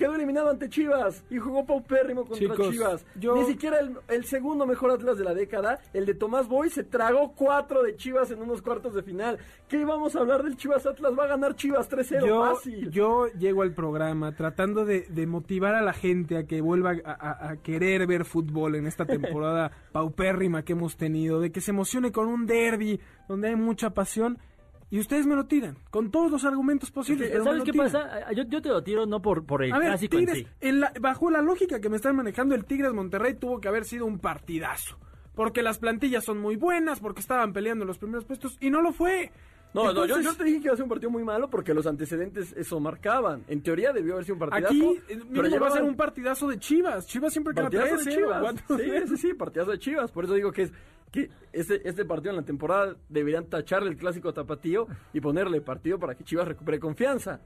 [0.00, 3.06] quedó eliminado ante Chivas y jugó paupérrimo contra Chicos, Chivas.
[3.16, 6.70] yo- Ni siquiera el, el segundo mejor Atlas de la década, el de Tomás Boy,
[6.70, 9.38] se tragó cuatro de Chivas en unos cuartos de final.
[9.68, 11.12] ¿Qué vamos a hablar del Chivas Atlas?
[11.18, 12.90] Va a ganar Chivas 3-0, yo, fácil.
[12.90, 17.10] yo llego al programa tratando de, de motivar a la gente a que vuelva a,
[17.12, 21.72] a- a querer ver fútbol en esta temporada paupérrima que hemos tenido, de que se
[21.72, 24.38] emocione con un derby donde hay mucha pasión.
[24.92, 27.28] Y ustedes me lo tiran, con todos los argumentos posibles.
[27.28, 27.86] pero me ¿sabes lo qué tiran.
[27.92, 28.10] pasa?
[28.26, 30.44] Ah, Yo, yo te lo tiro no por, por el A ver, clásico Tigres, en
[30.44, 30.50] sí.
[30.60, 33.84] en la- bajo la lógica que me están manejando, el Tigres Monterrey tuvo que haber
[33.84, 34.98] sido un partidazo.
[35.36, 38.82] Porque las plantillas son muy buenas, porque estaban peleando en los primeros puestos, y no
[38.82, 39.30] lo fue.
[39.72, 41.86] No, no, yo, te dije que iba a ser un partido muy malo porque los
[41.86, 43.44] antecedentes eso marcaban.
[43.46, 44.74] En teoría debió haber sido un partidazo.
[44.74, 47.06] Aquí eh, pero mínimo va a ser llevaban- un partidazo de Chivas.
[47.06, 48.54] Chivas siempre queda Partidazo 3 de Chivas.
[48.56, 49.06] Sí, 4-0.
[49.10, 50.10] sí, sí, partidazo de Chivas.
[50.10, 50.72] Por eso digo que es
[51.10, 55.98] que este, este partido en la temporada deberían tacharle el clásico tapatío y ponerle partido
[55.98, 57.40] para que Chivas recupere confianza.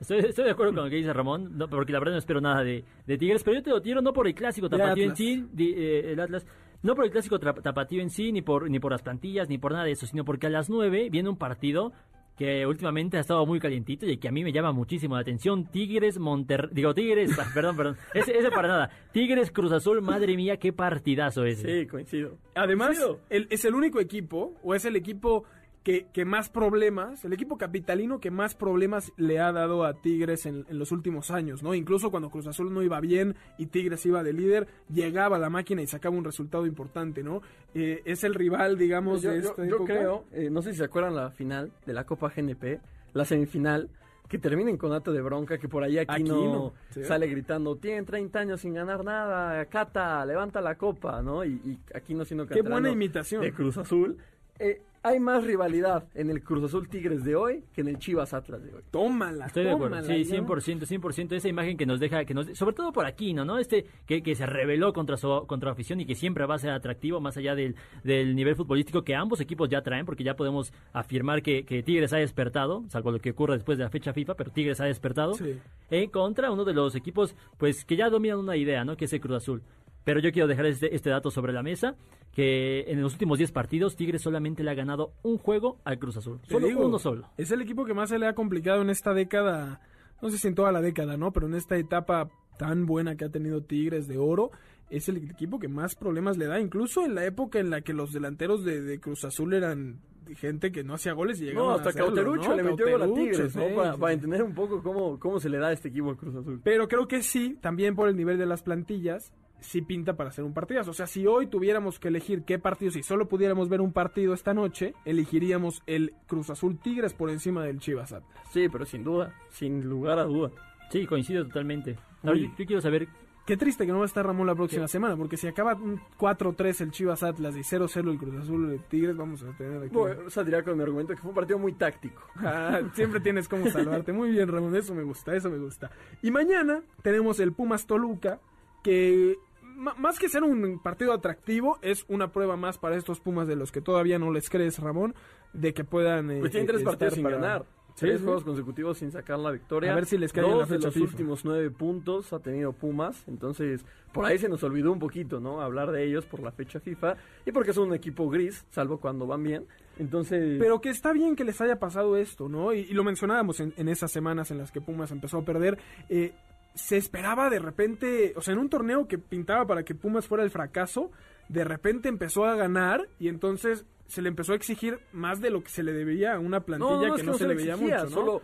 [0.00, 2.40] Estoy, estoy de acuerdo con lo que dice Ramón, no, porque la verdad no espero
[2.40, 5.16] nada de, de Tigres, pero yo te lo tiro no por el clásico tapatío en
[5.16, 6.46] sí, de, eh, el Atlas,
[6.82, 9.72] no por el clásico tapatío en sí, ni por, ni por las plantillas, ni por
[9.72, 11.92] nada de eso, sino porque a las 9 viene un partido
[12.38, 15.66] que últimamente ha estado muy calientito y que a mí me llama muchísimo la atención.
[15.66, 18.90] Tigres, Monterrey, digo Tigres, perdón, perdón, ese, ese para nada.
[19.12, 21.80] Tigres, Cruz Azul, madre mía, qué partidazo ese.
[21.82, 22.38] Sí, coincido.
[22.54, 23.20] Además, Coincido.
[23.28, 25.44] el- es el único equipo, o es el equipo
[25.82, 30.44] que, que más problemas, el equipo capitalino que más problemas le ha dado a Tigres
[30.44, 31.74] en, en los últimos años, ¿no?
[31.74, 35.80] Incluso cuando Cruz Azul no iba bien y Tigres iba de líder, llegaba la máquina
[35.80, 37.40] y sacaba un resultado importante, ¿no?
[37.74, 39.94] Eh, es el rival, digamos, yo, de yo- esta yo época.
[39.94, 42.80] creo, eh, no sé si se acuerdan la final de la Copa GNP,
[43.14, 43.88] la semifinal,
[44.28, 47.02] que termina en conato de bronca, que por ahí aquí no sí.
[47.02, 51.46] sale gritando, tienen 30 años sin ganar nada, Cata, levanta la copa, ¿no?
[51.46, 53.40] Y, y aquí no siendo Qué buena imitación.
[53.40, 54.18] de Cruz Azul.
[54.58, 58.34] Eh, hay más rivalidad en el Cruz Azul Tigres de hoy que en el Chivas
[58.34, 58.82] Atlas de hoy.
[58.90, 60.44] Tómala, Estoy de acuerdo, tómala, sí, ¿no?
[60.46, 63.44] 100%, 100%, esa imagen que nos deja, que nos, sobre todo por aquí, ¿no?
[63.44, 63.58] ¿no?
[63.58, 66.70] Este que, que se rebeló contra su contra afición y que siempre va a ser
[66.70, 70.72] atractivo más allá del, del nivel futbolístico que ambos equipos ya traen, porque ya podemos
[70.92, 74.34] afirmar que, que Tigres ha despertado, salvo lo que ocurre después de la fecha FIFA,
[74.34, 75.58] pero Tigres ha despertado, Sí.
[75.90, 78.96] eh, contra uno de los equipos pues que ya dominan una idea, ¿no?
[78.96, 79.62] Que es el Cruz Azul.
[80.08, 81.94] Pero yo quiero dejar este, este dato sobre la mesa,
[82.32, 86.16] que en los últimos 10 partidos Tigres solamente le ha ganado un juego al Cruz
[86.16, 86.40] Azul.
[86.48, 87.28] Solo digo, uno solo.
[87.36, 89.82] Es el equipo que más se le ha complicado en esta década,
[90.22, 91.30] no sé si en toda la década, ¿no?
[91.34, 94.50] Pero en esta etapa tan buena que ha tenido Tigres de oro,
[94.88, 97.92] es el equipo que más problemas le da, incluso en la época en la que
[97.92, 100.00] los delanteros de, de Cruz Azul eran
[100.36, 102.56] gente que no hacía goles y llegaban No, a hasta hacerlo, Cauterucho ¿no?
[102.56, 103.68] le metió gol a Tigres, ¿no?
[103.68, 104.00] sí, para, sí.
[104.00, 106.62] para entender un poco cómo, cómo se le da a este equipo al Cruz Azul.
[106.64, 110.44] Pero creo que sí, también por el nivel de las plantillas, sí pinta para hacer
[110.44, 110.90] un partidazo.
[110.90, 114.34] O sea, si hoy tuviéramos que elegir qué partido, si solo pudiéramos ver un partido
[114.34, 118.42] esta noche, elegiríamos el Cruz Azul Tigres por encima del Chivas Atlas.
[118.50, 120.50] Sí, pero sin duda, sin lugar a duda.
[120.90, 121.96] Sí, coincido totalmente.
[122.22, 122.48] Ahora, Uy.
[122.48, 123.08] yo, yo quiero saber
[123.48, 125.98] Qué triste que no va a estar Ramón la próxima semana, porque si acaba un
[126.18, 129.94] 4-3 el Chivas Atlas y 0-0 el Cruz Azul el Tigres, vamos a tener aquí.
[129.94, 132.20] Bueno, saldría con mi argumento que fue un partido muy táctico.
[132.36, 134.12] Ah, siempre tienes cómo salvarte.
[134.12, 135.90] Muy bien, Ramón, eso me gusta, eso me gusta.
[136.20, 138.38] Y mañana tenemos el Pumas Toluca,
[138.82, 139.38] que
[139.78, 143.72] más que ser un partido atractivo, es una prueba más para estos Pumas de los
[143.72, 145.14] que todavía no les crees, Ramón,
[145.52, 146.30] de que puedan.
[146.30, 147.64] eh, Pues tienen eh, tres estar partidos sin para- ganar.
[147.96, 148.24] Tres sí.
[148.24, 149.90] juegos consecutivos sin sacar la victoria.
[149.90, 151.06] A ver si les cae Dos la fecha de los FIFA.
[151.10, 153.24] últimos nueve puntos ha tenido Pumas.
[153.26, 155.60] Entonces, por ahí se nos olvidó un poquito, ¿no?
[155.60, 157.16] Hablar de ellos por la fecha FIFA.
[157.44, 159.66] Y porque son un equipo gris, salvo cuando van bien.
[159.98, 160.58] Entonces...
[160.60, 162.72] Pero que está bien que les haya pasado esto, ¿no?
[162.72, 165.76] Y, y lo mencionábamos en, en esas semanas en las que Pumas empezó a perder.
[166.08, 166.34] eh,
[166.78, 170.44] se esperaba de repente, o sea, en un torneo que pintaba para que Pumas fuera
[170.44, 171.10] el fracaso,
[171.48, 175.62] de repente empezó a ganar y entonces se le empezó a exigir más de lo
[175.62, 178.10] que se le debía a una plantilla que no, se, le veía exigía, mucho.
[178.10, 178.42] Solo,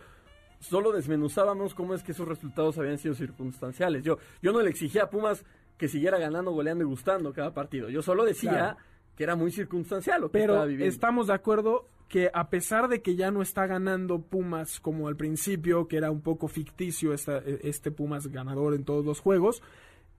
[0.59, 4.03] solo desmenuzábamos cómo es que esos resultados habían sido circunstanciales.
[4.03, 5.45] Yo, yo no le exigía a Pumas
[5.77, 7.89] que siguiera ganando, goleando y gustando cada partido.
[7.89, 8.77] Yo solo decía Claro.
[9.15, 10.93] Que era muy circunstancial lo que estaba Pero viviendo.
[10.93, 15.15] estamos de acuerdo que a pesar de que ya no está ganando Pumas como al
[15.15, 19.63] principio, que era un poco ficticio esta- este Pumas ganador en todos los juegos,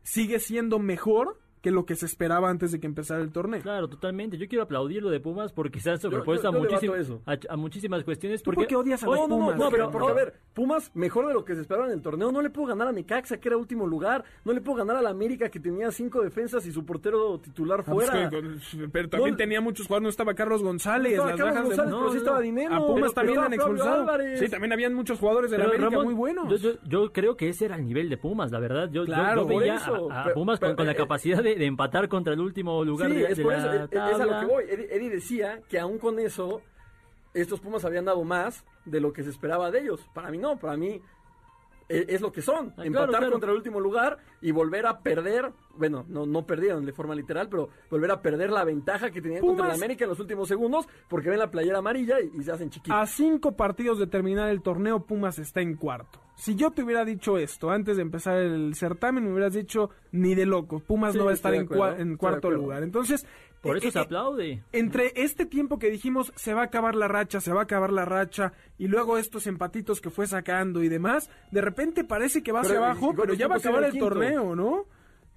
[0.03, 3.61] sigue siendo mejor que lo que se esperaba antes de que empezara el torneo.
[3.61, 4.39] Claro, totalmente.
[4.39, 7.23] Yo quiero aplaudir lo de Pumas porque se ha sobrepuesto yo- yo a, muchísim- eso.
[7.27, 8.41] a, a muchísimas cuestiones.
[8.41, 9.59] ¿Tú Porque, por qué odias a Oh, los no, no, Pumas?
[9.59, 12.03] No, pero No, porque, a ver, Pumas mejor de lo que se esperaba en el
[12.03, 12.31] torneo.
[12.31, 14.23] No le puedo ganar a Necaxa, que era último lugar.
[14.45, 17.81] No le puedo ganar a la América, que tenía cinco defensas y su portero titular
[17.85, 18.31] Ah, pues fuera.
[18.93, 21.69] pero también No, tenía muchos jugadores, no estaba Carlos González, estaba las Carlos bajas de-
[21.77, 22.43] González, no, pero sí no, estaba no.
[22.43, 22.75] Dinero.
[22.77, 24.07] A Pumas Pero también han expulsado.
[24.37, 26.49] Sí, también habían muchos jugadores de la Pero, América Ramón, muy buenos.
[26.63, 28.89] Yo, yo- yo creo que ese era el nivel de Pumas, la verdad.
[28.93, 30.13] Yo, Claro, veía eso.
[30.13, 32.41] a, a Pero- Pumas con, pero, con la eh, capacidad de, de empatar contra el
[32.41, 34.65] último lugar Sí, de, es de por la eso, es, es a lo que voy.
[34.69, 36.63] Eddie, Eddie decía que aún con eso,
[37.35, 40.01] estos Pumas habían dado más de lo que se esperaba de ellos.
[40.15, 41.01] Para mí no, para mí
[41.89, 42.73] e- es, lo que son.
[42.77, 43.33] Ah, Empatar claro, claro.
[43.33, 47.49] contra el último lugar y volver a perder, bueno, no, no perdieron de forma literal,
[47.49, 50.87] pero volver a perder la ventaja que tenían contra el América en los últimos segundos
[51.09, 52.97] porque ven la playera amarilla y, y se hacen chiquitos.
[52.99, 56.21] A cinco partidos de terminar el torneo, Pumas está en cuarto.
[56.37, 60.35] Si yo te hubiera dicho esto antes de empezar el certamen, me hubieras dicho ni
[60.35, 60.81] de loco.
[60.81, 62.83] Pumas Sí, no va a estar en, cua- cuarto lugar.
[62.83, 63.27] Entonces,
[63.67, 64.63] Por eso eh, se eh, aplaude.
[64.73, 67.93] entre este tiempo que dijimos se va a acabar la racha, se va a acabar
[67.93, 72.53] la racha, y luego estos empatitos que fue sacando y demás, de repente parece que
[72.53, 74.09] va Pero, hacia ¿y abajo, pero ya va a acabar el el quinto?
[74.09, 74.85] torneo, ¿no?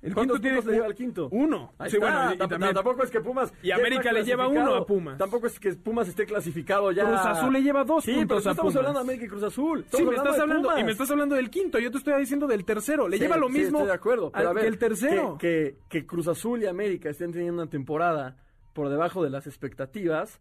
[0.01, 1.27] El ¿Cuántos quinto puntos le lleva al quinto?
[1.31, 1.73] Uno.
[1.77, 4.23] Ahí Sí, está, bueno, y- y tam- también- tampoco es que Pumas Y América le
[4.23, 5.17] lleva uno a Pumas.
[5.17, 7.03] Tampoco es que Pumas esté clasificado ya.
[7.05, 8.75] Cruz Azul le lleva dos sí, puntos pero no a estamos Pumas.
[8.77, 9.79] hablando de América y Cruz Azul.
[9.81, 12.47] Sí, Estamos me estás hablando, y me estás hablando del quinto, yo te estoy diciendo
[12.47, 13.09] del tercero.
[13.09, 15.37] Le Sí, lleva lo sí, mismo estoy de acuerdo, pero a ver, que el tercero.
[15.37, 18.37] Que, que, que Cruz Azul y América estén teniendo una temporada
[18.73, 20.39] por debajo de las expectativas,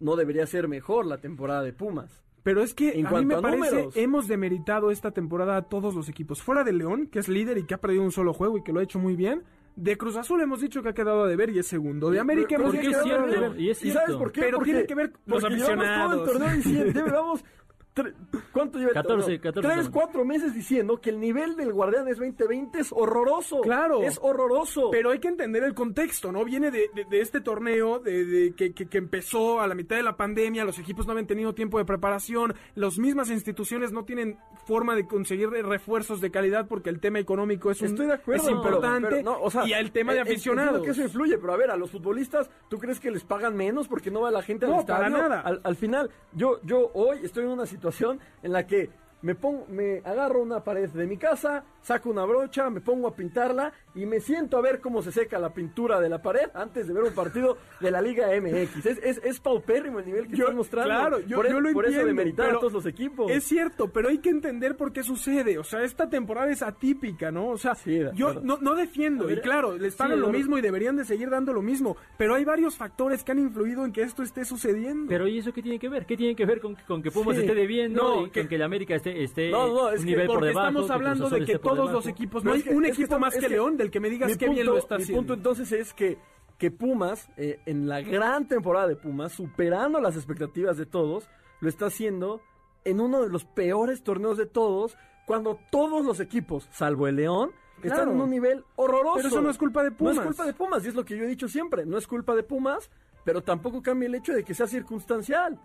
[0.00, 2.22] no debería ser mejor la temporada de Pumas.
[2.48, 3.96] Pero es que En a mí me a parece, números.
[3.96, 6.40] hemos demeritado esta temporada a todos los equipos.
[6.42, 8.72] Fuera de León, que es líder y que ha perdido un solo juego y que
[8.72, 9.42] lo ha hecho muy bien.
[9.76, 12.10] De Cruz Azul hemos dicho que ha quedado a deber y es segundo.
[12.10, 13.60] De América hemos dicho es que ha quedado a cierto, deber.
[13.60, 14.18] y es ¿Y sabes cierto.
[14.18, 14.40] por qué?
[14.40, 16.32] Pero Porque- tiene que ver los porque llevamos todo el aficionados.
[16.32, 17.46] torneo diciendo, llevamos tre-
[18.52, 19.40] ¿cuánto lleva el 14, torneo?
[19.40, 19.88] 14 Tres, semanas.
[19.92, 23.60] cuatro meses diciendo que el nivel del Guardianes 2020 es horroroso.
[23.62, 24.02] Claro.
[24.02, 24.90] Es horroroso.
[24.90, 26.44] Pero hay que entender el contexto, ¿no?
[26.44, 29.96] Viene de, de- de este torneo de, de- que, que- que empezó a la mitad
[29.96, 34.04] de la pandemia, los equipos no habían tenido tiempo de preparación, las mismas instituciones no
[34.04, 38.12] tienen forma de conseguir refuerzos de calidad porque el tema económico es, un- Estoy de
[38.14, 40.82] acuerdo, es importante pero no, o sea, y el tema de eh, eh, aficionados.
[40.82, 43.88] que eso influye, pero a ver, a los futbolistas, ¿tú crees que les pagan menos
[43.88, 45.14] porque no va la gente al No, estadio?
[45.16, 45.40] para nada.
[45.40, 47.87] Al, al final, yo, yo hoy estoy en una situación
[48.42, 48.90] en la que
[49.22, 53.14] me pongo, me agarro una pared de mi casa, saco una brocha, me pongo a
[53.16, 56.86] pintarla y me siento a ver cómo se seca la pintura de la pared antes
[56.86, 58.86] de ver un partido de la Liga MX.
[58.86, 60.88] Es, es, es paupérrimo el nivel que Yo- están mostrando.
[60.90, 62.86] Claro, yo, por, e- yo lo por eso entiendo, de meritar a pero todos los
[62.86, 63.30] equipos.
[63.30, 65.58] Es cierto, pero hay que entender por qué sucede.
[65.58, 67.48] O sea, esta temporada es atípica, ¿no?
[67.48, 69.26] O sea, Sí, de yo no, no defiendo.
[69.26, 71.96] Ver, y claro, les sí, pagan lo mismo y deberían de seguir dando lo mismo.
[72.16, 75.08] Pero hay varios factores que han influido en que esto esté sucediendo.
[75.08, 76.06] Pero ¿y eso qué tiene que ver?
[76.06, 77.42] ¿Qué tiene que ver con, con que Pumas Sí.
[77.42, 80.04] esté debiendo No, y que- con que el América esté, esté No, no, es un
[80.06, 80.68] que nivel por Porque debajo?
[80.68, 83.48] estamos hablando de que todos los equipos, no hay que- un que equipo más que
[83.48, 85.20] León del que me digas qué bien lo punto- está mi haciendo.
[85.20, 86.18] punto entonces es que,
[86.58, 91.28] que Pumas, eh, en la gran temporada de Pumas, superando las expectativas de todos,
[91.60, 92.40] lo está haciendo
[92.84, 97.50] en uno de los peores torneos de todos, cuando todos los equipos, salvo el León,
[97.82, 99.16] están en un nivel horroroso.
[99.16, 100.16] Pero eso no es culpa de Pumas.
[100.16, 101.86] No es culpa de Pumas, y es lo que yo he dicho siempre.
[101.86, 102.90] No es culpa de Pumas,
[103.24, 105.60] pero tampoco cambia el hecho de que sea circunstancial.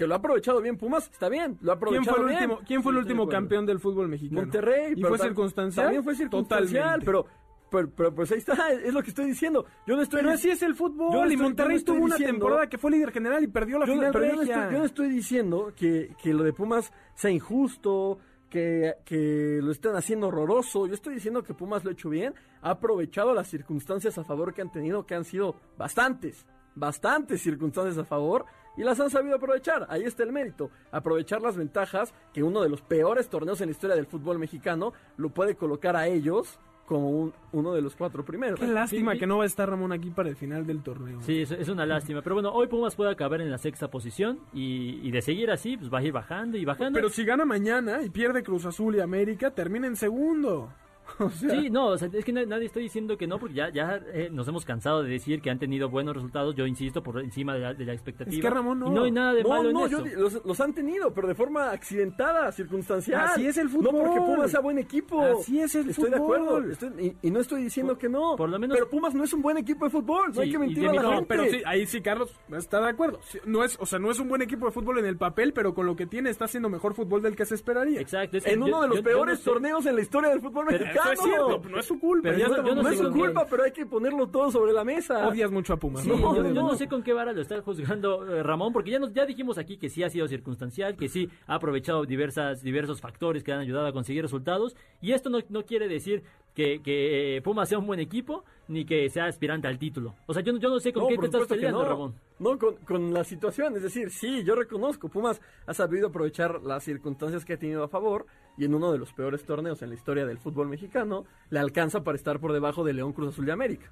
[0.00, 1.58] Que lo ha aprovechado bien Pumas, está bien.
[1.60, 2.42] Lo ha ¿Quién aprovechado fue el bien.
[2.50, 4.40] último, ¿quién fue el Sí, último campeón del fútbol mexicano?
[4.40, 4.94] Monterrey.
[4.96, 5.84] ¿Y fue circunstancial?
[5.84, 7.04] También fue circunstancial, Totalmente.
[7.04, 7.26] pero,
[7.70, 9.66] pero, pero pues ahí está, es lo que estoy diciendo.
[9.86, 11.12] Yo no estoy Pero así es el fútbol.
[11.12, 13.48] Yo no y estoy- Monterrey no tuvo una diciendo- temporada que fue líder general y
[13.48, 16.44] perdió la yo, final pero yo no, estoy, yo no estoy diciendo que, que lo
[16.44, 20.86] de Pumas sea injusto, que, que lo estén haciendo horroroso.
[20.86, 22.32] Yo estoy diciendo que Pumas lo ha hecho bien,
[22.62, 27.98] ha aprovechado las circunstancias a favor que han tenido, que han sido bastantes, bastantes circunstancias
[27.98, 29.86] a favor, y las han sabido aprovechar.
[29.90, 33.72] Ahí está el mérito, aprovechar las ventajas que uno de los peores torneos en la
[33.72, 38.24] historia del fútbol mexicano lo puede colocar a ellos como un- uno de los cuatro
[38.24, 38.58] primeros.
[38.58, 41.20] Qué lástima Sí, que no va a estar Ramón aquí para el final del torneo.
[41.22, 42.20] Sí, es, es una lástima.
[42.20, 45.76] Pero bueno, hoy Pumas puede acabar en la sexta posición y, y de seguir así,
[45.76, 46.96] pues va a ir bajando y bajando.
[46.96, 50.72] Pero si gana mañana y pierde Cruz Azul y América, termina en segundo.
[51.24, 53.54] O sea, Sí, no, o sea, es que na- nadie está diciendo que no, porque
[53.54, 56.54] ya, ya eh, nos hemos cansado de decir que han tenido buenos resultados.
[56.56, 58.34] Yo insisto, por encima de la, de la expectativa.
[58.36, 58.86] Es que, Ramón, no.
[58.86, 60.18] Y no hay nada de no, malo no, en yo eso.
[60.18, 63.20] los, los han tenido, pero de forma accidentada, circunstancial.
[63.30, 64.34] Así es el No porque fútbol.
[64.36, 65.20] Pumas sea buen equipo.
[65.22, 66.42] Así es el Estoy de fútbol.
[66.42, 66.70] acuerdo.
[66.70, 68.36] estoy- y, y no estoy diciendo que no.
[68.36, 70.28] por lo menos- Pero Pumas no es un buen equipo de fútbol.
[70.28, 71.28] No Sí, hay que mentir de a mi- la no, No, gente.
[71.28, 73.20] pero sí, ahí sí Carlos está de acuerdo.
[73.44, 75.74] No es, o sea, no es un buen equipo de fútbol en el papel, pero
[75.74, 78.00] con lo que tiene está haciendo mejor fútbol del que se esperaría.
[78.00, 78.36] Exacto.
[78.38, 80.00] es que En yo- uno de los yo- yo no peores sé- torneos en la
[80.02, 81.09] historia del fútbol Pero mexicano.
[81.12, 82.28] Eso es cierto, no es su culpa.
[82.28, 84.26] Pero yo no- estamos- yo no No sé es su culpa, pero hay que ponerlo
[84.28, 85.26] todo sobre la mesa.
[85.28, 86.02] Odias mucho a Pumas.
[86.02, 86.34] Sí, ¿no?
[86.36, 89.26] yo, no sé con qué vara lo está juzgando eh, Ramón, porque ya nos ya
[89.26, 93.52] dijimos aquí que sí ha sido circunstancial, que sí ha aprovechado diversas diversos factores que
[93.52, 96.22] han ayudado a conseguir resultados, y esto no, no quiere decir
[96.54, 100.14] que, que Pumas sea un buen equipo ni que sea aspirante al título.
[100.26, 101.88] O sea, yo, no- yo no sé con No, qué te estás peleando, no.
[101.88, 102.14] Ramón.
[102.38, 103.76] No, con, con la situación.
[103.76, 105.08] Es decir, sí, yo reconozco.
[105.08, 108.98] Pumas ha sabido aprovechar las circunstancias que ha tenido a favor y en uno de
[108.98, 112.84] los peores torneos en la historia del fútbol mexicano le alcanza para estar por debajo
[112.84, 113.90] de León Cruz Azul de América.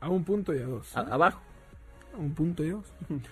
[0.00, 0.96] A un punto y a dos.
[0.96, 1.40] A- abajo.
[2.14, 2.92] A un punto y dos.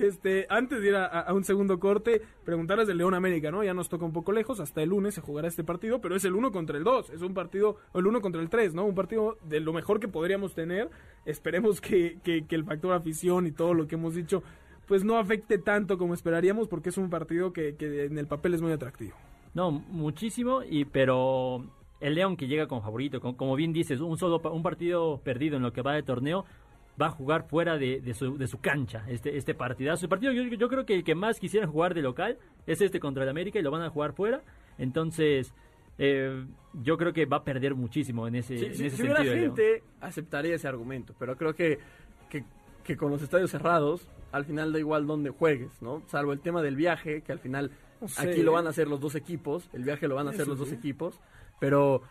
[0.00, 3.64] Este, antes de ir a, a un segundo corte, preguntarles del León América, ¿no?
[3.64, 6.24] Ya nos toca un poco lejos, hasta el lunes se jugará este partido, pero es
[6.24, 8.84] el 1 contra el 2, es un partido, o el 1 contra el 3, ¿no?
[8.84, 10.88] Un partido de lo mejor que podríamos tener.
[11.24, 14.44] Esperemos que, que- que el factor afición y todo lo que hemos dicho,
[14.86, 18.54] pues no afecte tanto como esperaríamos, porque es un partido que, que en el papel
[18.54, 19.16] es muy atractivo.
[19.54, 21.64] No, muchísimo, y pero
[22.00, 25.56] el León que llega con favorito, con- como bien dices, un solo un partido perdido
[25.56, 26.44] en lo que va de torneo,
[27.00, 30.04] va a jugar fuera de, de su, de su cancha este, este partidazo.
[30.04, 33.00] El partido yo, yo creo que el que más quisieran jugar de local es este
[33.00, 34.42] contra el América y lo van a jugar fuera.
[34.78, 35.54] Entonces,
[35.98, 36.44] eh,
[36.82, 39.22] yo creo que va a perder muchísimo en ese, Sí, en sí, ese si sentido.
[39.22, 39.38] León.
[39.56, 41.78] gente, aceptaría ese argumento, pero creo que,
[42.28, 42.44] que,
[42.84, 46.02] que con los estadios cerrados, al final da igual dónde juegues, ¿no?
[46.08, 47.70] Salvo el tema del viaje, que al final
[48.16, 50.50] Aquí lo van a hacer los dos equipos, el viaje lo van a hacer Eso
[50.50, 51.20] los dos equipos,
[51.60, 52.02] pero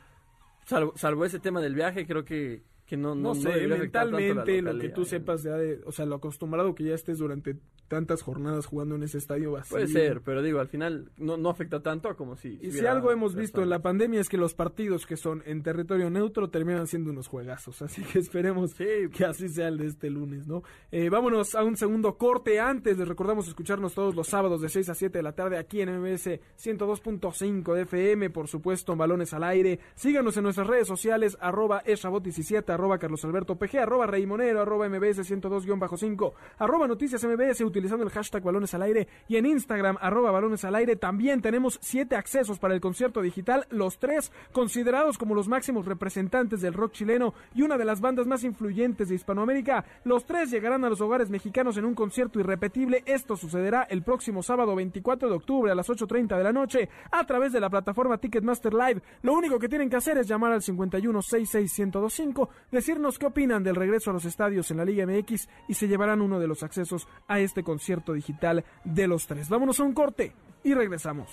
[0.65, 4.77] salvo, salvo ese tema del viaje, creo que, que no, No, no, sé, mentalmente, lo
[4.79, 7.57] que tú sepas ya de, o sea, lo acostumbrado que ya estés durante
[7.91, 9.75] tantas jornadas jugando en ese estadio vacío.
[9.75, 12.57] Puede ser, pero digo, al final no, no afecta tanto como si...
[12.61, 15.61] Y si algo hemos visto en la pandemia es que los partidos que son en
[15.61, 17.81] territorio neutro terminan siendo unos juegazos.
[17.81, 18.85] Así que esperemos Sí.
[19.13, 20.63] que así sea el de este lunes, ¿no?
[20.89, 22.61] Eh, vámonos a un segundo corte.
[22.61, 25.81] Antes les recordamos escucharnos todos los sábados de 6 a 7 de la tarde aquí
[25.81, 29.79] en MBS 102.5 de FM, por supuesto, en Balones al Aire.
[29.95, 35.19] Síganos en nuestras redes sociales, arroba eshabot17, arroba Carlos Alberto PG, arroba Reymonero, arroba MBS
[35.29, 37.61] 102-5, arroba Noticias MBS.
[37.81, 41.41] Utiliza utilizando el hashtag balones al aire y en Instagram arroba balones al aire también
[41.41, 46.75] tenemos siete accesos para el concierto digital, los tres considerados como los máximos representantes del
[46.75, 49.83] rock chileno y una de las bandas más influyentes de Hispanoamérica.
[50.03, 53.01] Los tres llegarán a los hogares mexicanos en un concierto irrepetible.
[53.07, 57.25] Esto sucederá el próximo sábado 24 de octubre a las 8.30 de la noche a
[57.25, 59.01] través de la plataforma Ticketmaster Live.
[59.23, 64.11] Lo único que tienen que hacer es llamar al 5166125, decirnos qué opinan del regreso
[64.11, 67.39] a los estadios en la Liga MX y se llevarán uno de los accesos a
[67.39, 67.70] este concierto
[68.13, 69.49] digital de los tres.
[69.49, 71.29] Vámonos a un corte y regresamos.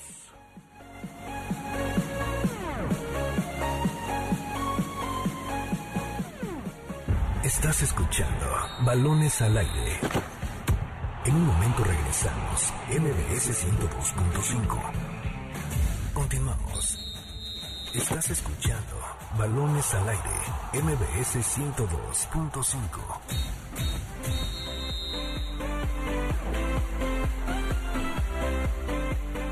[7.49, 8.47] Estás escuchando
[8.85, 10.01] Balones al aire.
[11.25, 12.75] En un momento regresamos.
[12.89, 14.93] MBS 102.5.
[16.13, 16.99] Continuamos.
[17.95, 19.01] Estás escuchando
[19.39, 20.23] Balones al aire.
[20.75, 23.21] MBS 102.5.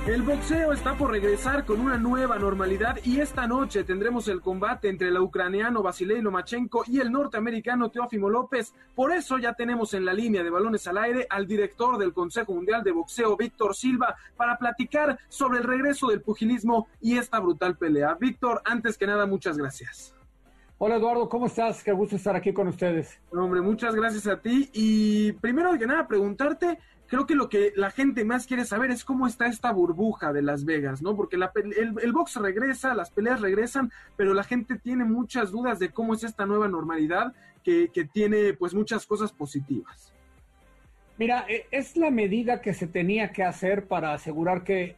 [0.06, 4.88] El boxeo está por regresar con una nueva normalidad y esta noche tendremos el combate
[4.88, 8.72] entre el ucraniano Vasilei Lomachenko y el norteamericano Teófimo López.
[8.94, 12.54] Por eso ya tenemos en la línea de balones al aire al director del Consejo
[12.54, 17.76] Mundial de Boxeo, Víctor Silva, para platicar sobre el regreso del pugilismo y esta brutal
[17.76, 18.14] pelea.
[18.14, 20.15] Víctor, antes que nada, muchas gracias.
[20.78, 21.82] Hola Eduardo, ¿cómo estás?
[21.82, 23.18] Qué gusto estar aquí con ustedes.
[23.32, 24.68] Hombre, muchas gracias a ti.
[24.74, 29.02] Y primero que nada, preguntarte, creo que lo que la gente más quiere saber es
[29.02, 31.16] cómo está esta burbuja de Las Vegas, ¿no?
[31.16, 35.78] Porque la, el, el, box regresa, las peleas regresan, pero la gente tiene muchas dudas
[35.78, 37.32] de cómo es esta nueva normalidad
[37.64, 40.12] que, que tiene pues muchas cosas positivas.
[41.16, 44.96] Mira, es la medida que se tenía que hacer para asegurar que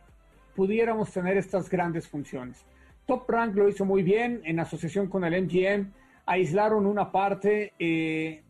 [0.56, 2.64] pudiéramos tener estas grandes funciones.
[3.08, 5.92] Top Rank lo hizo muy bien en asociación con el MGM,
[6.26, 8.42] aislaron una parte, eh,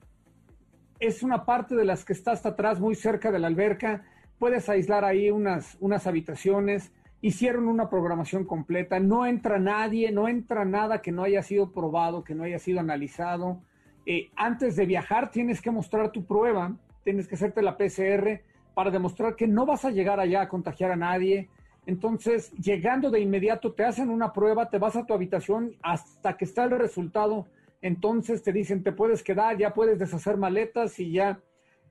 [0.98, 4.02] es una parte de las que está hasta atrás, muy cerca de la alberca,
[4.36, 6.90] puedes aislar ahí unas, unas habitaciones,
[7.20, 12.24] hicieron una programación completa, no entra nadie, no entra nada que no haya sido probado,
[12.24, 13.62] que no haya sido analizado.
[14.06, 18.42] Eh, antes de viajar tienes que mostrar tu prueba, tienes que hacerte la PCR
[18.74, 21.48] para demostrar que no vas a llegar allá a contagiar a nadie.
[21.88, 26.44] Entonces, llegando de inmediato, te hacen una prueba, te vas a tu habitación hasta que
[26.44, 27.46] está el resultado.
[27.80, 31.40] Entonces te dicen, te puedes quedar, ya puedes deshacer maletas y ya,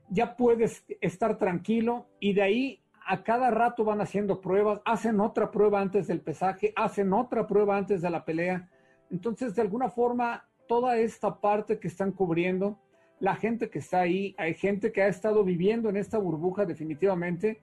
[0.09, 2.05] ya puedes estar tranquilo.
[2.19, 6.73] Y de ahí a cada rato van haciendo pruebas, hacen otra prueba antes del pesaje,
[6.75, 8.69] hacen otra prueba antes de la pelea.
[9.09, 12.77] Entonces, de alguna forma, toda esta parte que están cubriendo,
[13.19, 17.61] la gente que está ahí, hay gente que ha estado viviendo en esta burbuja definitivamente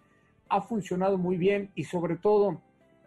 [0.55, 2.61] ha funcionado muy bien y sobre todo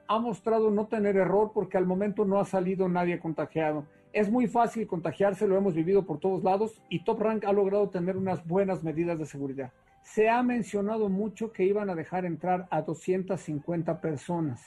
[0.09, 3.85] ha mostrado no tener error porque al momento no ha salido nadie contagiado.
[4.11, 7.89] Es muy fácil contagiarse, lo hemos vivido por todos lados y Top Rank ha logrado
[7.89, 9.71] tener unas buenas medidas de seguridad.
[10.01, 14.61] Se ha mencionado mucho que iban a dejar entrar a 250 personas.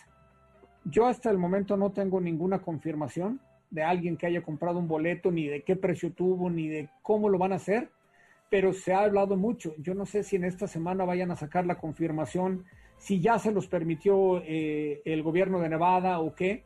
[0.85, 5.31] Yo hasta el momento no tengo ninguna confirmación de alguien que haya comprado un boleto,
[5.31, 7.91] ni de qué precio tuvo, ni de cómo lo van a hacer
[8.51, 9.75] pero se ha hablado mucho.
[9.79, 12.65] Yo no sé si en esta semana vayan a sacar la confirmación,
[12.99, 16.65] si ya se los permitió eh, el gobierno de Nevada o qué,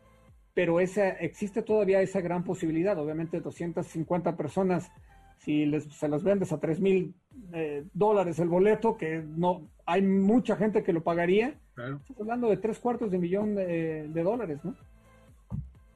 [0.55, 2.99] pero esa, existe todavía esa gran posibilidad.
[2.99, 4.91] Obviamente 250 personas,
[5.39, 7.15] si les, se las vendes a 3 mil
[7.53, 11.97] eh, dólares el boleto, que no hay mucha gente que lo pagaría, claro.
[11.97, 14.75] estás hablando de tres cuartos de millón de, de dólares, ¿no?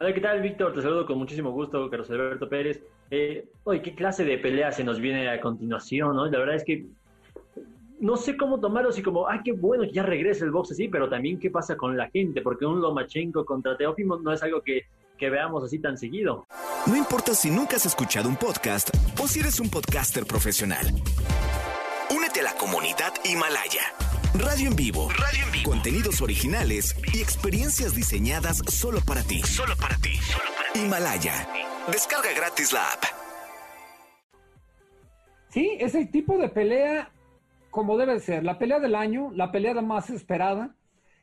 [0.01, 0.75] Hola, ¿qué tal, Víctor?
[0.75, 2.81] Te saludo con muchísimo gusto, Carlos Alberto Pérez.
[3.11, 3.49] Eh,
[3.83, 6.15] ¿qué clase de pelea se nos viene a continuación?
[6.15, 6.27] ¿no?
[6.27, 6.87] La verdad es que
[7.99, 10.87] no sé cómo tomarlo así como, ay, qué bueno que ya regrese el box así,
[10.87, 14.63] pero también qué pasa con la gente, porque un Lomachenko contra Teófimo no es algo
[14.63, 14.83] que,
[15.19, 16.47] que veamos así tan seguido.
[16.87, 18.91] No importa si nunca has escuchado un podcast
[19.21, 20.87] o si eres un podcaster profesional.
[22.15, 23.83] Únete a la comunidad Himalaya.
[24.39, 25.09] Radio en vivo.
[25.11, 25.71] Radio en vivo.
[25.71, 29.43] Contenidos originales y experiencias diseñadas solo para ti.
[29.43, 30.15] Solo para ti.
[30.15, 30.81] Solo para ti.
[30.81, 31.49] Himalaya.
[31.91, 33.03] Descarga gratis la app.
[35.51, 37.11] Sí, es el tipo de pelea
[37.71, 38.45] como debe ser.
[38.45, 40.73] La pelea del año, la pelea más esperada.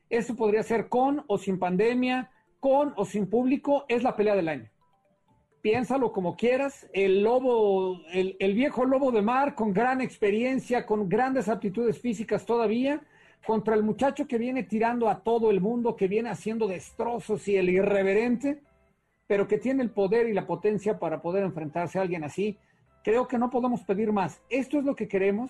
[0.09, 4.49] Eso podría ser con o sin pandemia, con o sin público, es la pelea del
[4.49, 4.69] año.
[5.65, 6.87] Piénsalo como quieras.
[6.93, 13.01] El lobo, el, viejo lobo de mar con gran experiencia, con grandes aptitudes físicas todavía,
[13.47, 17.57] contra el muchacho que viene tirando a todo el mundo, que viene haciendo destrozos y
[17.57, 18.61] el irreverente
[19.25, 22.59] pero que tiene el poder y la potencia para poder enfrentarse a alguien así,
[23.03, 24.39] creo que no podemos pedir más.
[24.51, 25.49] Esto es lo que queremos.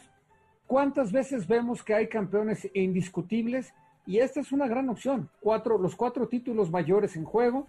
[0.65, 3.73] ¿Cuántas veces vemos que hay campeones indiscutibles?
[4.05, 5.29] Y esta es una gran opción.
[5.41, 7.67] Cuatro, los cuatro títulos mayores en juego.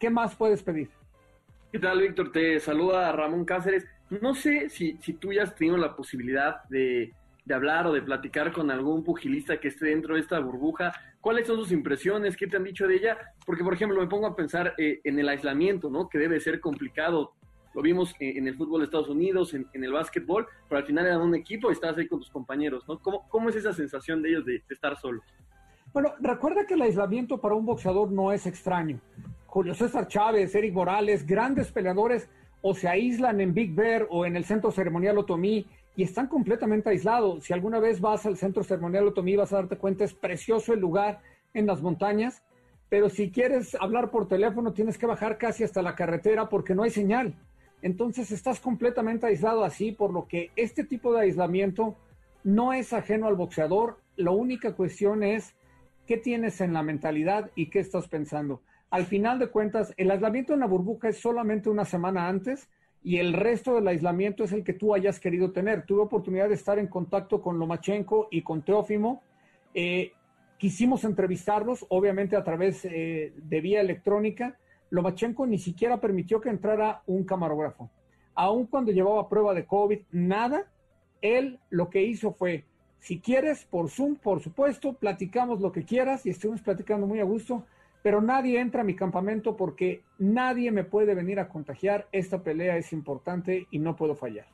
[0.00, 0.90] ¿Qué más puedes pedir?
[1.72, 2.30] ¿Qué tal, Víctor?
[2.30, 3.86] Te saluda Ramón Cáceres.
[4.20, 7.14] No sé si, tú ya has tenido la posibilidad de,
[7.50, 10.92] hablar o de platicar con algún pugilista que esté dentro de esta burbuja?
[11.22, 12.36] ¿Cuáles son sus impresiones?
[12.36, 13.16] ¿Qué te han dicho de ella?
[13.46, 16.10] Porque, por ejemplo, me pongo a pensar eh, en el aislamiento, ¿no?
[16.10, 17.32] Que debe ser complicado.
[17.74, 21.22] Lo vimos en el fútbol de Estados Unidos, en, el básquetbol, pero al final eran
[21.22, 22.98] un equipo y estabas ahí con tus compañeros, ¿no?
[22.98, 25.24] ¿Cómo, es esa sensación de ellos de estar solos?
[25.94, 29.00] Bueno, recuerda que el aislamiento para un boxeador no es extraño.
[29.52, 32.26] Julio César Chávez, Eric Morales, grandes peleadores
[32.62, 36.88] o se aíslan en Big Bear o en el centro ceremonial Otomí y están completamente
[36.88, 37.44] aislados.
[37.44, 40.80] Si alguna vez vas al centro ceremonial Otomí vas a darte cuenta, es precioso el
[40.80, 41.20] lugar
[41.52, 42.42] en las montañas,
[42.88, 46.84] pero si quieres hablar por teléfono tienes que bajar casi hasta la carretera porque no
[46.84, 47.34] hay señal.
[47.82, 51.94] Entonces estás completamente aislado así, por lo que este tipo de aislamiento
[52.42, 53.98] no es ajeno al boxeador.
[54.16, 55.54] La única cuestión es
[56.06, 58.62] qué tienes en la mentalidad y qué estás pensando.
[58.92, 62.68] Al final de cuentas, el aislamiento en la burbuja es solamente una semana antes
[63.02, 65.86] y el resto del aislamiento es el que tú hayas querido tener.
[65.86, 69.22] Tuve oportunidad de estar en contacto con Lomachenko y con Teófimo.
[69.72, 70.12] Eh,
[70.58, 74.58] quisimos entrevistarlos, obviamente a través eh, de vía electrónica.
[74.90, 77.88] Lomachenko ni siquiera permitió que entrara un camarógrafo.
[78.34, 80.66] Aun cuando llevaba prueba de COVID, nada.
[81.22, 82.66] Él lo que hizo fue,
[82.98, 87.24] si quieres, por Zoom, por supuesto, platicamos lo que quieras y estuvimos platicando muy a
[87.24, 87.64] gusto
[88.02, 92.08] pero nadie entra a mi campamento porque nadie me puede venir a contagiar.
[92.12, 94.46] Esta pelea es importante y no puedo fallar.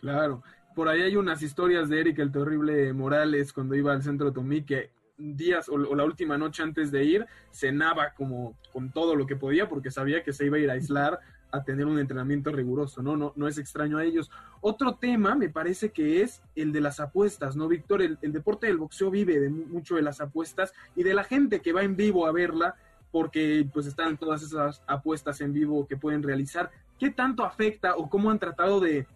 [0.00, 0.42] Claro,
[0.74, 4.62] por ahí hay unas historias de Eric el Terrible Morales cuando iba al centro Tomí
[4.62, 9.36] que días o, la última noche antes de ir cenaba como con todo lo que
[9.36, 11.20] podía porque sabía que se iba a ir a aislar
[11.52, 13.16] a tener un entrenamiento riguroso, ¿no?
[13.16, 14.30] No, no es extraño a ellos.
[14.62, 18.00] Otro tema me parece que es el de las apuestas, ¿no, Víctor?
[18.00, 21.72] El, deporte del boxeo vive de mucho de las apuestas y de la gente que
[21.72, 22.74] va en vivo a verla
[23.10, 26.70] porque pues están todas esas apuestas en vivo que pueden realizar.
[26.98, 29.06] ¿Qué tanto afecta o cómo han tratado de,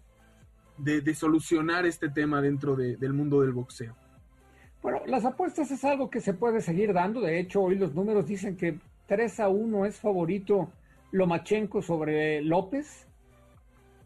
[0.77, 3.95] de, solucionar este tema dentro del mundo del boxeo?
[4.83, 7.21] Bueno, las apuestas es algo que se puede seguir dando.
[7.21, 8.77] De hecho, hoy los números dicen que
[9.07, 10.69] 3 a 1 es favorito
[11.11, 13.07] Lomachenko sobre López.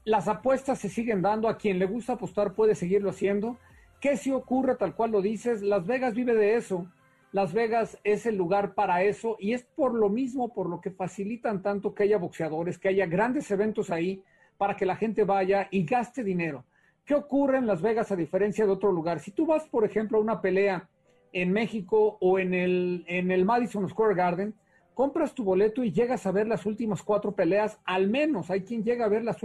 [0.03, 3.57] Las apuestas se siguen dando, a quien le gusta apostar puede seguirlo haciendo.
[3.99, 5.61] ¿Qué si ocurre tal cual lo dices?
[5.61, 6.87] Las Vegas vive de eso.
[7.31, 10.91] Las Vegas es el lugar para eso y es por lo mismo, por lo que
[10.91, 14.23] facilitan tanto que haya boxeadores, que haya grandes eventos ahí
[14.57, 16.65] para que la gente vaya y gaste dinero.
[17.05, 19.19] ¿Qué ocurre en Las Vegas a diferencia de otro lugar?
[19.19, 20.89] Si tú vas, por ejemplo, a una pelea
[21.31, 24.53] en México o en el, en el Madison Square Garden,
[25.01, 28.83] compras tu boleto y llegas a ver las últimas cuatro peleas, al menos hay quien
[28.83, 29.37] llega a ver las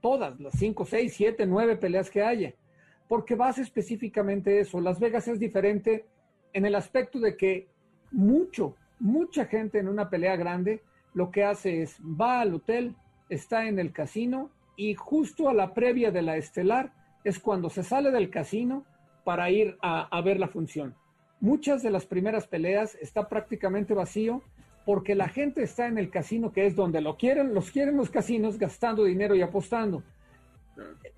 [0.00, 2.52] todas, las cinco, seis, siete, nueve peleas que haya,
[3.06, 4.80] porque vas específicamente eso.
[4.80, 6.04] Las Vegas es diferente
[6.52, 7.68] en el aspecto de que
[8.10, 12.96] mucho, mucha gente en una pelea grande lo que hace es va al hotel,
[13.28, 16.92] está en el casino y justo a la previa de la estelar
[17.22, 18.84] es cuando se sale del casino
[19.22, 20.96] para ir a, a ver la función.
[21.38, 24.42] Muchas de las primeras peleas está prácticamente vacío
[24.84, 28.10] porque la gente está en el casino que es donde lo quieren, los quieren los
[28.10, 30.02] casinos gastando dinero y apostando.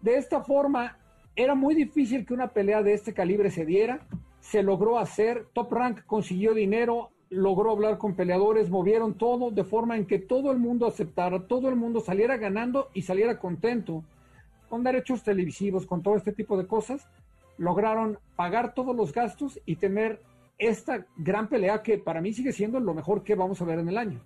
[0.01, 0.99] De esta forma,
[1.35, 4.01] era muy difícil que una pelea de este calibre se diera,
[4.41, 9.97] se logró hacer, Top Rank consiguió dinero, logró hablar con peleadores, movieron todo de forma
[9.97, 14.05] en que todo el mundo aceptara, todo el mundo saliera ganando y saliera contento,
[14.69, 17.09] con derechos televisivos, con todo este tipo de cosas,
[17.59, 20.21] lograron pagar todos los gastos y tener
[20.59, 23.89] esta gran pelea que para mí sigue siendo lo mejor que vamos a ver en
[23.89, 24.21] el año.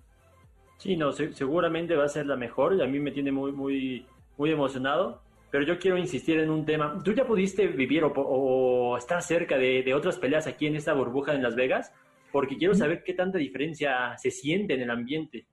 [0.77, 4.05] Sí, no, seguramente va a ser la mejor y a mí me tiene muy, muy,
[4.37, 5.21] muy emocionado.
[5.51, 6.97] Pero yo quiero insistir en un tema.
[7.03, 11.43] ¿Tú ya pudiste vivir o, estar cerca de, otras peleas aquí en esta burbuja en
[11.43, 11.91] Las Vegas?
[12.31, 15.45] Porque quiero saber qué tanta diferencia se siente en el ambiente.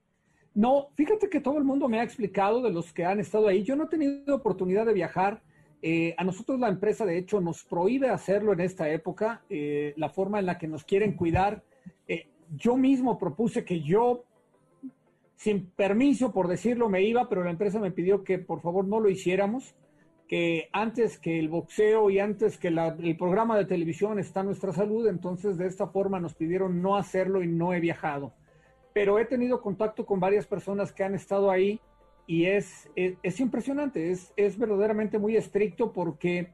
[0.54, 3.64] No, fíjate que todo el mundo me ha explicado de los que han estado ahí.
[3.64, 5.42] Yo no he tenido oportunidad de viajar
[5.80, 10.08] eh, a nosotros la empresa, de hecho, nos prohíbe hacerlo en esta época, eh, la
[10.08, 11.62] forma en la que nos quieren cuidar.
[12.08, 12.26] Eh,
[12.56, 14.24] yo mismo propuse que yo,
[15.36, 18.98] sin permiso, por decirlo, me iba, pero la empresa me pidió que por favor no
[18.98, 19.76] lo hiciéramos,
[20.26, 25.06] que antes que el boxeo y antes que el programa de televisión está nuestra salud,
[25.06, 28.34] entonces de esta forma nos pidieron no hacerlo y no he viajado.
[28.92, 31.80] Pero he tenido contacto con varias personas que han estado ahí
[32.28, 36.50] y es, es, impresionante, es, es, verdaderamente muy estricto porque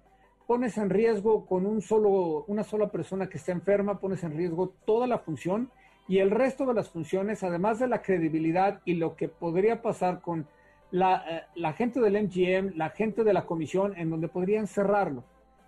[0.46, 4.72] pones en riesgo con un solo, una sola persona que esté enferma, pones en riesgo
[4.86, 5.72] toda la función
[6.06, 10.20] y el resto de las funciones, además de la credibilidad y lo que podría pasar
[10.20, 10.46] con
[10.92, 15.24] la, eh, la gente del MGM, la gente de la comisión, en donde podrían cerrarlo.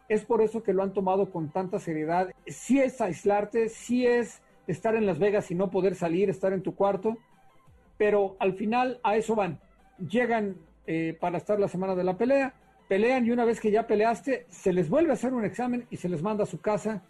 [0.08, 2.30] Es por eso que lo han tomado con tanta seriedad.
[2.46, 6.62] Si es aislarte, si es estar en Las Vegas y no poder salir, estar en
[6.62, 7.18] tu cuarto,
[7.98, 9.58] pero al final a eso van
[9.98, 12.54] llegan eh, para estar la semana de la pelea,
[12.88, 15.96] pelean y una vez que ya peleaste, se les vuelve a hacer un examen y
[15.96, 17.02] se les manda a su casa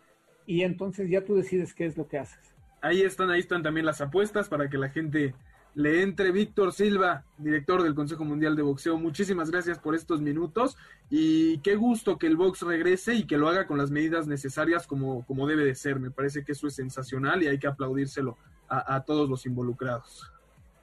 [0.46, 2.54] y entonces ya tú decides qué es lo que haces.
[2.80, 5.34] Ahí están, ahí están también las apuestas para que la gente
[5.74, 6.30] le entre.
[6.30, 10.76] Víctor Silva, director del Consejo Mundial de Boxeo, muchísimas gracias por estos minutos
[11.10, 14.86] y qué gusto que el box regrese y que lo haga con las medidas necesarias
[14.86, 16.00] como, como debe de ser.
[16.00, 20.30] Me parece que eso es sensacional y hay que aplaudírselo a, a todos los involucrados.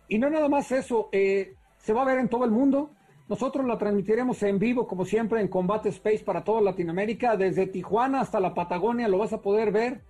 [0.07, 2.89] Y no nada más eso, eh, se va a ver en todo el mundo.
[3.27, 7.35] Nosotros la transmitiremos en vivo, como siempre, en Combate Space para toda Latinoamérica.
[7.35, 10.01] Desde Tijuana hasta la Patagonia lo vas a poder ver.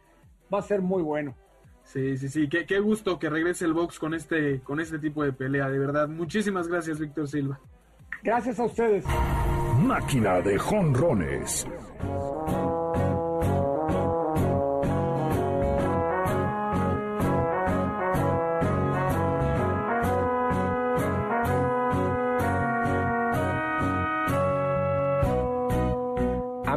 [0.53, 1.35] Va a ser muy bueno.
[1.83, 2.47] Sí, sí, sí.
[2.47, 5.79] Qué, qué gusto que regrese el box con este, con este tipo de pelea, de
[5.79, 6.07] verdad.
[6.07, 7.59] Muchísimas gracias, Víctor Silva.
[8.23, 9.03] Gracias a ustedes.
[9.79, 11.67] Máquina de jonrones.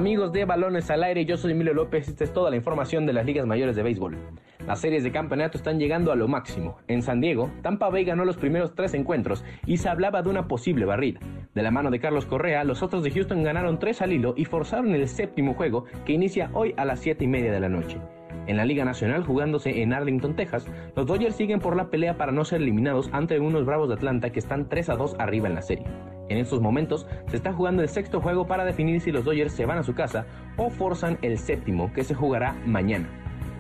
[0.07, 3.13] Amigos de Balones al Aire, yo soy Emilio López esta es toda la información de
[3.13, 4.17] las ligas mayores de béisbol.
[4.65, 6.77] Las series de campeonato están llegando a lo máximo.
[6.87, 10.47] En San Diego, Tampa Bay ganó los primeros tres encuentros y se hablaba de una
[10.47, 11.19] posible barrida.
[11.57, 14.45] De la mano de Carlos Correa, los otros de Houston ganaron tres al hilo y
[14.45, 17.99] forzaron el séptimo juego que inicia hoy a las 7 y media de la noche.
[18.47, 22.31] En la Liga Nacional, jugándose en Arlington, Texas, los Dodgers siguen por la pelea para
[22.31, 25.57] no ser eliminados ante unos Bravos de Atlanta que están 3 a 2 arriba en
[25.57, 25.87] la serie.
[26.29, 29.67] En estos momentos se está jugando el sexto juego para definir si los Dodgers se
[29.67, 33.09] van a su casa o forzan el séptimo que se jugará mañana.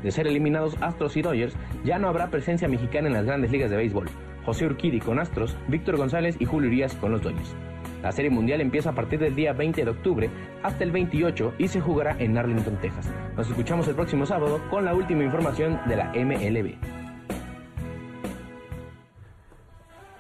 [0.03, 3.71] De ser eliminados Astros y Dodgers, ya no habrá presencia mexicana en las grandes ligas
[3.71, 4.09] de béisbol.
[4.45, 7.55] José Urquidi con Astros, Víctor González y Julio Urias con los Dodgers.
[8.03, 10.31] La Serie Mundial empieza a partir del día 20 de octubre
[10.63, 13.11] hasta el 28 y se jugará en Arlington, Texas.
[13.37, 17.06] Nos escuchamos el próximo sábado con la última información de la MLB.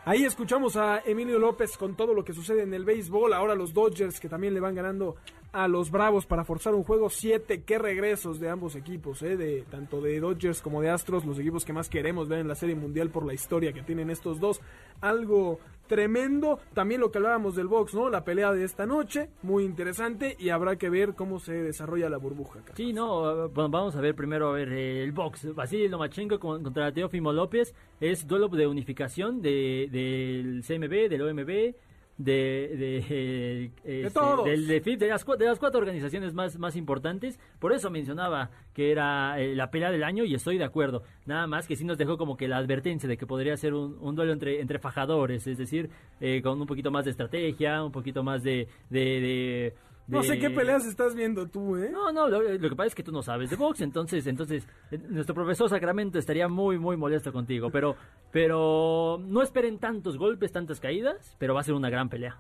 [0.08, 3.32] Ahí escuchamos a Emilio López con todo lo que sucede en el béisbol.
[3.32, 5.16] Ahora los Dodgers que también le van ganando
[5.50, 7.64] a los Bravos para forzar un juego 7.
[7.64, 9.36] Qué regresos de ambos equipos, ¿eh?
[9.36, 12.54] de, tanto de Dodgers como de Astros, los equipos que más queremos ver en la
[12.54, 14.60] Serie Mundial por la historia que tienen estos dos.
[15.00, 16.58] Algo tremendo.
[16.74, 18.08] También lo que hablábamos del box, ¿no?
[18.10, 22.16] La pelea de esta noche, muy interesante y habrá que ver cómo se desarrolla la
[22.18, 22.60] burbuja.
[22.60, 22.76] Carlos.
[22.76, 25.54] Sí, no, bueno, vamos a ver primero a ver eh, el box.
[25.54, 31.74] Vasily Lomachenko con- contra Teófimo López es duelo de unificación de, del CMB, del OMB.
[32.18, 34.44] De, de, eh, este, todos.
[34.46, 37.38] del- de, de las, de las cuatro organizaciones más, más importantes.
[37.58, 41.02] Por eso mencionaba que era eh, la pelea del año y estoy de acuerdo.
[41.26, 43.98] Nada más que sí nos dejó como que la advertencia de que podría ser un,
[44.00, 45.90] un duelo entre, entre fajadores, es decir,
[46.20, 48.66] eh, con un poquito más de estrategia, un poquito más de...
[48.88, 49.74] de,
[50.06, 51.90] de- No sé qué peleas estás viendo tú, ¿eh?
[51.92, 54.66] no, no, lo, lo que pasa es que tú no sabes de box, entonces, entonces
[54.90, 57.96] eh, nuestro profesor Sacramento estaría muy, muy molesto contigo, pero,
[58.32, 62.36] pero no esperen tantos golpes, tantas caídas, pero va a ser una gran pelea.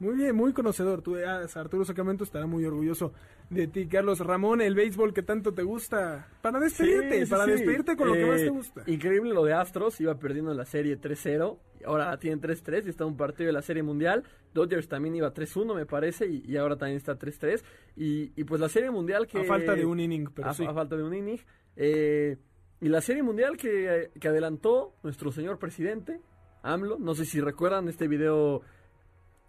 [0.00, 1.02] Muy bien, muy conocedor.
[1.02, 3.12] Tú, ah, Arturo Sacramento estará muy orgulloso
[3.50, 6.26] de ti, Carlos Ramón, el béisbol que tanto te gusta.
[6.40, 7.50] Para despedirte, Sí, para sí.
[7.50, 8.82] despedirte con lo que Eh, más te gusta.
[8.86, 12.88] Increíble lo de Astros, iba perdiendo en la serie 3-0, y ahora tienen 3-3 y
[12.88, 14.24] está un partido de la serie mundial.
[14.54, 17.62] Dodgers también iba 3-1 me parece y, y ahora también está 3-3.
[17.96, 19.40] Y, y pues la serie mundial que...
[19.40, 21.38] A falta de un inning, pero a falta de un inning.
[21.76, 22.38] eh,
[22.80, 26.22] y la serie mundial que, que adelantó nuestro señor presidente,
[26.62, 26.98] AMLO.
[26.98, 28.62] No sé si recuerdan este video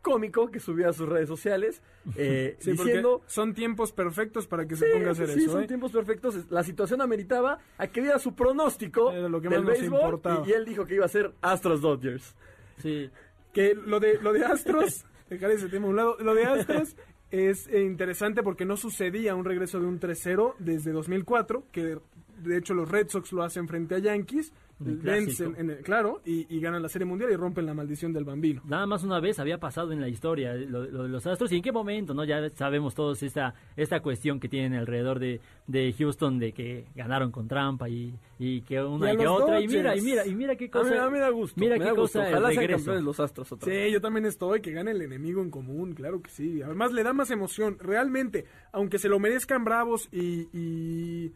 [0.02, 1.82] cómico que subió a sus redes sociales
[2.16, 5.52] eh, Sí, diciendo son tiempos perfectos para que se Sí, ponga a hacer sí, eso.
[5.54, 5.68] son ¿eh?
[5.68, 6.50] tiempos perfectos.
[6.50, 10.54] La situación ameritaba a que diera su pronóstico Era lo que del béisbol y, y
[10.54, 12.36] él dijo que iba a ser Astros Dodgers.
[12.78, 13.10] Sí.
[13.54, 16.96] Que lo de, lo de Astros, dejar ese tema a un lado, lo de Astros
[17.32, 21.98] es eh, interesante porque no sucedía un regreso de un 3-0 desde 2004, que
[22.40, 24.52] de hecho los Red Sox lo hacen frente a Yankees,
[24.84, 25.54] vencen, clásico.
[25.60, 28.62] en el- claro, y, y ganan la Serie Mundial y rompen la maldición del bambino.
[28.66, 31.52] Nada más una vez había pasado en la historia eh, lo, lo de los Astros
[31.52, 32.24] y en qué momento, ¿no?
[32.24, 37.32] Ya sabemos todos esta, esta cuestión que tienen alrededor de, de Houston de que ganaron
[37.32, 39.60] con trampa y, y que una y que otra.
[39.62, 41.04] Y mira, y mira, y mira qué cosa.
[41.04, 41.60] a mí me da gusto.
[41.60, 42.20] Mira qué gusto.
[42.20, 43.86] cosa Ojalá sean campeones los Astros otra vez.
[43.88, 46.62] Sí, yo también estoy, que gane el enemigo en común, claro que sí.
[46.62, 51.34] Además le da más emoción, realmente, aunque se lo merezcan Bravos y, y,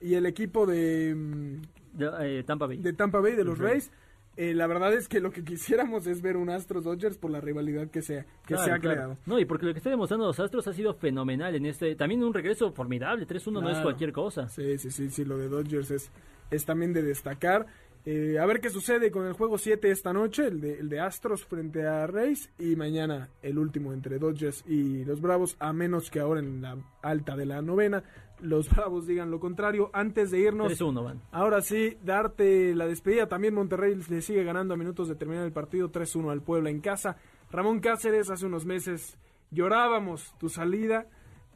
[0.00, 1.60] y el equipo de, mm,
[1.92, 2.78] De, eh, Tampa Bay.
[2.78, 3.90] de Tampa Bay, de los Rays,
[4.36, 7.40] eh, la verdad es que lo que quisiéramos es ver un Astros Dodgers por la
[7.40, 8.96] rivalidad que se, que Claro, se ha claro.
[8.96, 9.18] creado.
[9.26, 11.94] No, y porque lo que está demostrando los Astros ha sido fenomenal en este.
[11.96, 13.26] También un regreso formidable.
[13.26, 14.48] 3-1 no es cualquier cosa.
[14.48, 16.10] Sí, sí, sí, sí, lo de Dodgers es,
[16.50, 17.66] es también de destacar.
[18.06, 21.00] Eh, a ver qué sucede con el juego 7 esta noche, el de, el de
[21.00, 26.10] Astros frente a Rays, y mañana el último entre Dodgers y los Bravos, a menos
[26.10, 28.02] que ahora en la alta de la novena
[28.42, 29.90] los Bravos digan lo contrario.
[29.92, 31.20] Antes de irnos, 3-1 van.
[31.32, 33.28] ahora sí, darte la despedida.
[33.28, 36.80] También Monterrey le sigue ganando a minutos de terminar el partido 3-1 al Puebla en
[36.80, 37.16] casa.
[37.50, 39.18] Ramón Cáceres hace unos meses
[39.50, 41.06] llorábamos tu salida.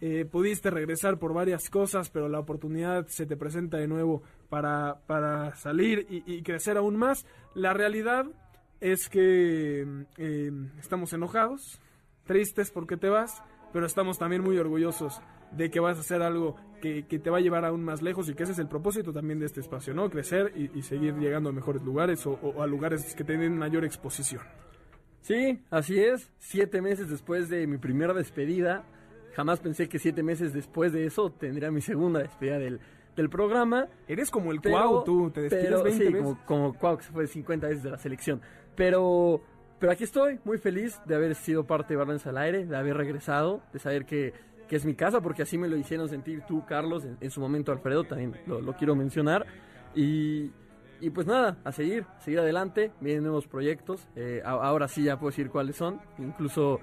[0.00, 5.00] Eh, pudiste regresar por varias cosas, pero la oportunidad se te presenta de nuevo para,
[5.06, 7.24] para salir y, y crecer aún más.
[7.54, 8.26] La realidad
[8.80, 11.80] es que eh, estamos enojados,
[12.24, 15.20] tristes porque te vas, pero estamos también muy orgullosos
[15.56, 18.28] de que vas a hacer algo que, que te va a llevar aún más lejos
[18.28, 20.10] y que ese es el propósito también de este espacio, ¿no?
[20.10, 23.84] Crecer y, y seguir llegando a mejores lugares o, o a lugares que tienen mayor
[23.84, 24.42] exposición.
[25.20, 26.30] Sí, así es.
[26.38, 28.84] Siete meses después de mi primera despedida,
[29.34, 32.80] jamás pensé que siete meses después de eso tendría mi segunda despedida del,
[33.16, 33.86] del programa.
[34.06, 36.22] Eres como el Pero- Cuau, tú, te despides pero, 20 sí, veces.
[36.22, 38.42] Como, como Cuau, que se fue 50 veces de la selección.
[38.76, 39.40] Pero,
[39.78, 42.96] pero aquí estoy, muy feliz de haber sido parte de Balones al Aire, de haber
[42.98, 44.34] regresado, de saber que,
[44.68, 47.40] que es mi casa, porque así me lo hicieron sentir tú, Carlos, en, en su
[47.40, 49.46] momento Alfredo, también lo, lo quiero mencionar.
[49.94, 50.50] Y,
[51.00, 55.18] y pues nada, a seguir, seguir adelante, vienen nuevos proyectos, eh, a- ahora sí ya
[55.18, 56.80] puedo decir cuáles son, incluso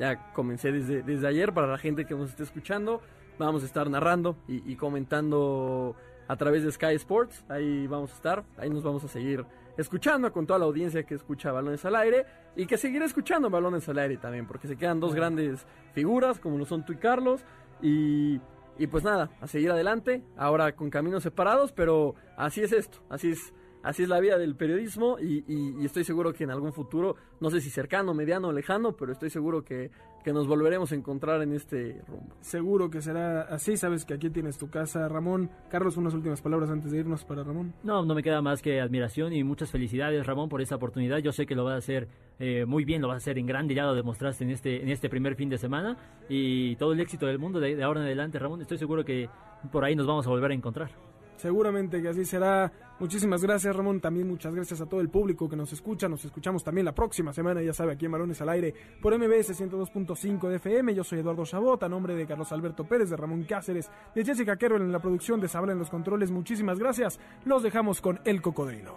[0.00, 3.00] ya comencé desde, desde ayer para la gente que nos esté escuchando,
[3.38, 5.94] vamos a estar narrando y, y comentando
[6.28, 9.44] a través de Sky Sports, ahí vamos a estar, ahí nos vamos a seguir
[9.78, 12.26] escuchando con toda la audiencia que escucha Balones al Aire
[12.56, 16.58] y que seguirá escuchando Balones al Aire también, porque se quedan dos grandes figuras como
[16.58, 17.42] lo son tú y Carlos
[17.80, 18.40] y,
[18.78, 23.30] y pues nada, a seguir adelante, ahora con caminos separados, pero así es esto, así
[23.30, 26.72] es, así es la vida del periodismo y, y- y estoy seguro que en algún
[26.72, 29.90] futuro, no sé si cercano, mediano o lejano, pero estoy seguro que,
[30.28, 32.34] que nos volveremos a encontrar en este rumbo.
[32.42, 35.48] Seguro que será así, sabes que aquí tienes tu casa, Ramón.
[35.70, 37.72] Carlos, unas últimas palabras antes de irnos para Ramón.
[37.82, 41.16] No, no me queda más que admiración y muchas felicidades, Ramón, por esta oportunidad.
[41.20, 42.08] Yo sé que lo vas a hacer
[42.38, 44.90] eh, muy bien, lo vas a hacer en grande, ya lo demostraste en este, en
[44.90, 45.96] este primer fin de semana.
[46.28, 48.60] Y todo el éxito del mundo de, de ahora en adelante, Ramón.
[48.60, 49.30] Estoy seguro que
[49.72, 50.90] por ahí nos vamos a volver a encontrar.
[51.38, 52.70] Seguramente que así será.
[52.98, 54.00] Muchísimas gracias, Ramón.
[54.00, 56.08] También muchas gracias a todo el público que nos escucha.
[56.08, 59.58] Nos escuchamos también la próxima semana, ya sabe, aquí en Balones al Aire por MBS
[59.60, 60.94] 102.5 de FM.
[60.94, 64.56] Yo soy Eduardo Chabot, a nombre de Carlos Alberto Pérez, de Ramón Cáceres, de Jessica
[64.56, 66.32] Kerrell en la producción, de Sabla en los controles.
[66.32, 67.20] Muchísimas gracias.
[67.44, 68.96] Los dejamos con El Cocodrilo.